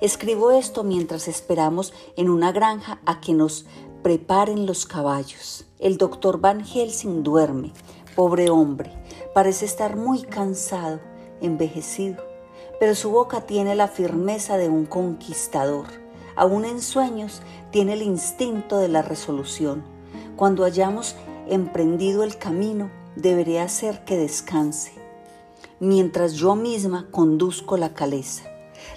Escribo 0.00 0.50
esto 0.50 0.82
mientras 0.82 1.28
esperamos 1.28 1.92
en 2.16 2.28
una 2.28 2.52
granja 2.52 3.00
a 3.06 3.20
que 3.20 3.32
nos 3.32 3.66
preparen 4.04 4.66
los 4.66 4.84
caballos. 4.84 5.64
El 5.78 5.96
doctor 5.96 6.38
Van 6.38 6.62
Helsing 6.62 7.22
duerme, 7.22 7.72
pobre 8.14 8.50
hombre, 8.50 8.92
parece 9.32 9.64
estar 9.64 9.96
muy 9.96 10.20
cansado, 10.20 11.00
envejecido, 11.40 12.22
pero 12.78 12.94
su 12.94 13.08
boca 13.10 13.46
tiene 13.46 13.74
la 13.74 13.88
firmeza 13.88 14.58
de 14.58 14.68
un 14.68 14.84
conquistador. 14.84 15.86
Aún 16.36 16.66
en 16.66 16.82
sueños 16.82 17.40
tiene 17.70 17.94
el 17.94 18.02
instinto 18.02 18.76
de 18.76 18.88
la 18.88 19.00
resolución. 19.00 19.82
Cuando 20.36 20.64
hayamos 20.64 21.16
emprendido 21.48 22.24
el 22.24 22.36
camino, 22.36 22.90
deberé 23.16 23.58
hacer 23.58 24.04
que 24.04 24.18
descanse, 24.18 24.92
mientras 25.80 26.34
yo 26.34 26.56
misma 26.56 27.08
conduzco 27.10 27.78
la 27.78 27.94
caleza. 27.94 28.44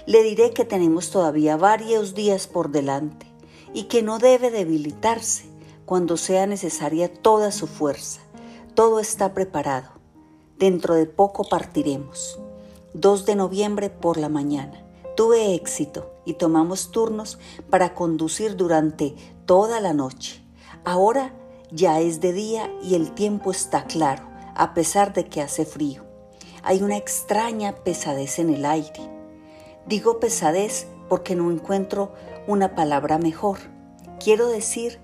Le 0.04 0.22
diré 0.22 0.50
que 0.50 0.66
tenemos 0.66 1.10
todavía 1.10 1.56
varios 1.56 2.14
días 2.14 2.46
por 2.46 2.70
delante 2.70 3.27
y 3.72 3.84
que 3.84 4.02
no 4.02 4.18
debe 4.18 4.50
debilitarse 4.50 5.46
cuando 5.84 6.16
sea 6.16 6.46
necesaria 6.46 7.12
toda 7.12 7.52
su 7.52 7.66
fuerza. 7.66 8.20
Todo 8.74 9.00
está 9.00 9.34
preparado. 9.34 9.90
Dentro 10.58 10.94
de 10.94 11.06
poco 11.06 11.48
partiremos. 11.48 12.38
2 12.94 13.26
de 13.26 13.36
noviembre 13.36 13.90
por 13.90 14.18
la 14.18 14.28
mañana. 14.28 14.84
Tuve 15.16 15.54
éxito 15.54 16.12
y 16.24 16.34
tomamos 16.34 16.90
turnos 16.90 17.38
para 17.70 17.94
conducir 17.94 18.56
durante 18.56 19.14
toda 19.46 19.80
la 19.80 19.92
noche. 19.92 20.44
Ahora 20.84 21.34
ya 21.70 22.00
es 22.00 22.20
de 22.20 22.32
día 22.32 22.70
y 22.82 22.94
el 22.94 23.12
tiempo 23.12 23.50
está 23.50 23.84
claro, 23.84 24.24
a 24.54 24.74
pesar 24.74 25.12
de 25.12 25.26
que 25.26 25.40
hace 25.40 25.64
frío. 25.64 26.04
Hay 26.62 26.82
una 26.82 26.96
extraña 26.96 27.76
pesadez 27.76 28.38
en 28.38 28.50
el 28.50 28.64
aire. 28.64 29.10
Digo 29.86 30.20
pesadez 30.20 30.86
porque 31.08 31.34
no 31.34 31.50
encuentro 31.50 32.12
una 32.48 32.74
palabra 32.74 33.18
mejor. 33.18 33.58
Quiero 34.18 34.48
decir 34.48 34.98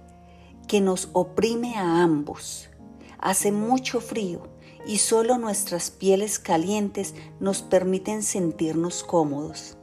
que 0.66 0.80
nos 0.80 1.10
oprime 1.12 1.76
a 1.76 2.02
ambos. 2.02 2.70
Hace 3.18 3.52
mucho 3.52 4.00
frío 4.00 4.48
y 4.86 4.96
solo 4.96 5.36
nuestras 5.36 5.90
pieles 5.90 6.38
calientes 6.38 7.14
nos 7.40 7.60
permiten 7.60 8.22
sentirnos 8.22 9.04
cómodos. 9.04 9.76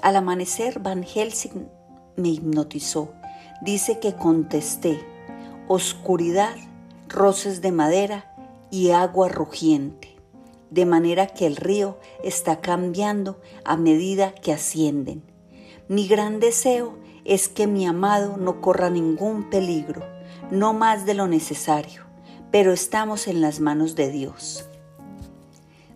Al 0.00 0.16
amanecer 0.16 0.80
Van 0.80 1.02
Helsing 1.02 1.68
me 2.16 2.30
hipnotizó. 2.30 3.12
Dice 3.60 3.98
que 4.00 4.14
contesté, 4.14 4.98
oscuridad, 5.68 6.56
roces 7.08 7.60
de 7.60 7.72
madera 7.72 8.34
y 8.70 8.92
agua 8.92 9.28
rugiente, 9.28 10.16
de 10.70 10.86
manera 10.86 11.26
que 11.26 11.46
el 11.46 11.56
río 11.56 11.98
está 12.24 12.62
cambiando 12.62 13.38
a 13.66 13.76
medida 13.76 14.34
que 14.34 14.54
ascienden 14.54 15.25
mi 15.88 16.08
gran 16.08 16.40
deseo 16.40 16.98
es 17.24 17.48
que 17.48 17.68
mi 17.68 17.86
amado 17.86 18.36
no 18.36 18.60
corra 18.60 18.90
ningún 18.90 19.48
peligro, 19.50 20.02
no 20.50 20.72
más 20.72 21.06
de 21.06 21.14
lo 21.14 21.28
necesario, 21.28 22.02
pero 22.50 22.72
estamos 22.72 23.28
en 23.28 23.40
las 23.40 23.60
manos 23.60 23.94
de 23.94 24.10
Dios. 24.10 24.64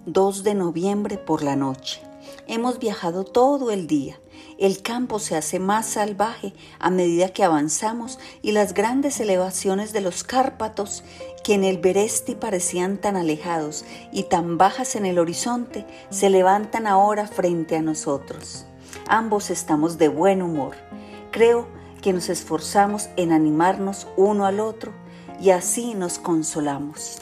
2 0.06 0.44
de 0.44 0.54
noviembre 0.54 1.18
por 1.18 1.42
la 1.42 1.56
noche. 1.56 2.00
Hemos 2.46 2.78
viajado 2.78 3.24
todo 3.24 3.72
el 3.72 3.88
día. 3.88 4.20
El 4.58 4.80
campo 4.82 5.18
se 5.18 5.36
hace 5.36 5.58
más 5.58 5.86
salvaje 5.86 6.52
a 6.78 6.90
medida 6.90 7.30
que 7.30 7.42
avanzamos 7.42 8.20
y 8.42 8.52
las 8.52 8.74
grandes 8.74 9.18
elevaciones 9.18 9.92
de 9.92 10.02
los 10.02 10.22
Cárpatos, 10.22 11.02
que 11.42 11.54
en 11.54 11.64
el 11.64 11.78
Beresti 11.78 12.36
parecían 12.36 12.98
tan 12.98 13.16
alejados 13.16 13.84
y 14.12 14.24
tan 14.24 14.56
bajas 14.56 14.94
en 14.94 15.04
el 15.04 15.18
horizonte, 15.18 15.84
se 16.10 16.30
levantan 16.30 16.86
ahora 16.86 17.26
frente 17.26 17.76
a 17.76 17.82
nosotros. 17.82 18.66
Ambos 19.06 19.50
estamos 19.50 19.98
de 19.98 20.08
buen 20.08 20.42
humor. 20.42 20.76
Creo 21.30 21.66
que 22.02 22.12
nos 22.12 22.28
esforzamos 22.28 23.08
en 23.16 23.32
animarnos 23.32 24.06
uno 24.16 24.46
al 24.46 24.60
otro 24.60 24.92
y 25.40 25.50
así 25.50 25.94
nos 25.94 26.18
consolamos. 26.18 27.18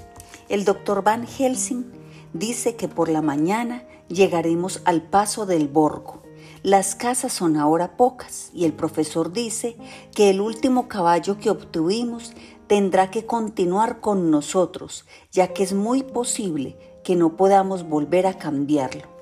El 0.48 0.64
doctor 0.64 1.02
Van 1.02 1.26
Helsing 1.26 1.84
dice 2.32 2.76
que 2.76 2.88
por 2.88 3.08
la 3.08 3.22
mañana 3.22 3.84
llegaremos 4.08 4.80
al 4.84 5.02
paso 5.02 5.46
del 5.46 5.68
Borgo. 5.68 6.22
Las 6.62 6.94
casas 6.94 7.32
son 7.32 7.56
ahora 7.56 7.96
pocas 7.96 8.50
y 8.52 8.64
el 8.64 8.72
profesor 8.72 9.32
dice 9.32 9.76
que 10.14 10.30
el 10.30 10.40
último 10.40 10.88
caballo 10.88 11.38
que 11.38 11.50
obtuvimos 11.50 12.32
tendrá 12.66 13.10
que 13.10 13.26
continuar 13.26 14.00
con 14.00 14.30
nosotros, 14.30 15.06
ya 15.30 15.52
que 15.54 15.62
es 15.62 15.72
muy 15.72 16.02
posible 16.02 16.76
que 17.04 17.16
no 17.16 17.36
podamos 17.36 17.88
volver 17.88 18.26
a 18.26 18.38
cambiarlo. 18.38 19.17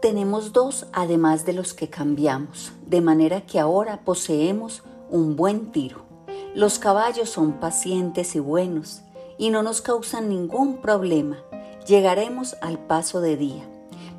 Tenemos 0.00 0.52
dos 0.52 0.86
además 0.92 1.44
de 1.44 1.52
los 1.52 1.74
que 1.74 1.90
cambiamos, 1.90 2.72
de 2.86 3.00
manera 3.00 3.40
que 3.40 3.58
ahora 3.58 4.04
poseemos 4.04 4.84
un 5.10 5.34
buen 5.34 5.72
tiro. 5.72 6.02
Los 6.54 6.78
caballos 6.78 7.30
son 7.30 7.54
pacientes 7.54 8.36
y 8.36 8.38
buenos 8.38 9.02
y 9.38 9.50
no 9.50 9.64
nos 9.64 9.80
causan 9.80 10.28
ningún 10.28 10.76
problema. 10.76 11.38
Llegaremos 11.88 12.56
al 12.62 12.78
paso 12.78 13.20
de 13.20 13.36
día. 13.36 13.68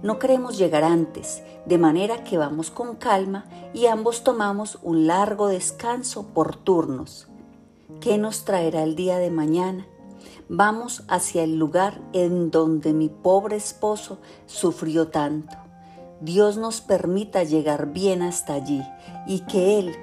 No 0.03 0.19
queremos 0.19 0.57
llegar 0.57 0.83
antes, 0.83 1.43
de 1.65 1.77
manera 1.77 2.25
que 2.25 2.37
vamos 2.37 2.71
con 2.71 2.97
calma 2.97 3.45
y 3.73 3.85
ambos 3.85 4.25
tomamos 4.25 4.79
un 4.81 5.07
largo 5.07 5.47
descanso 5.47 6.27
por 6.33 6.57
turnos. 6.57 7.29
¿Qué 8.01 8.17
nos 8.17 8.43
traerá 8.43 8.83
el 8.83 8.97
día 8.97 9.17
de 9.17 9.31
mañana? 9.31 9.87
Vamos 10.49 11.03
hacia 11.07 11.43
el 11.43 11.57
lugar 11.57 12.01
en 12.11 12.51
donde 12.51 12.91
mi 12.91 13.07
pobre 13.07 13.55
esposo 13.55 14.19
sufrió 14.45 15.07
tanto. 15.07 15.68
Dios 16.21 16.57
nos 16.57 16.81
permita 16.81 17.43
llegar 17.43 17.93
bien 17.93 18.21
hasta 18.21 18.53
allí 18.53 18.81
y 19.25 19.41
que 19.41 19.79
Él 19.79 19.95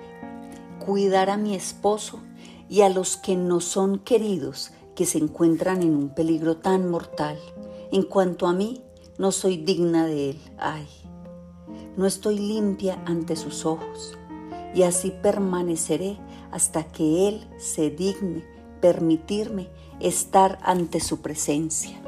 cuidara 0.85 1.35
a 1.35 1.39
mi 1.39 1.55
esposo 1.55 2.21
y 2.69 2.81
a 2.81 2.89
los 2.89 3.17
que 3.17 3.37
no 3.37 3.61
son 3.61 3.99
queridos 3.99 4.73
que 4.95 5.05
se 5.05 5.19
encuentran 5.19 5.83
en 5.83 5.95
un 5.95 6.09
peligro 6.09 6.57
tan 6.57 6.89
mortal. 6.89 7.39
En 7.93 8.03
cuanto 8.03 8.47
a 8.47 8.53
mí, 8.53 8.83
no 9.19 9.31
soy 9.31 9.59
digna 9.59 10.07
de 10.07 10.31
Él. 10.31 10.41
Ay, 10.59 10.87
no 11.97 12.07
estoy 12.07 12.39
limpia 12.39 13.03
ante 13.05 13.37
sus 13.37 13.67
ojos 13.67 14.17
y 14.75 14.83
así 14.83 15.13
permaneceré 15.23 16.19
hasta 16.51 16.85
que 16.85 17.29
Él 17.29 17.47
se 17.59 17.91
digne 17.91 18.45
permitirme 18.81 19.69
estar 20.01 20.59
ante 20.63 21.01
su 21.01 21.21
presencia. 21.21 22.06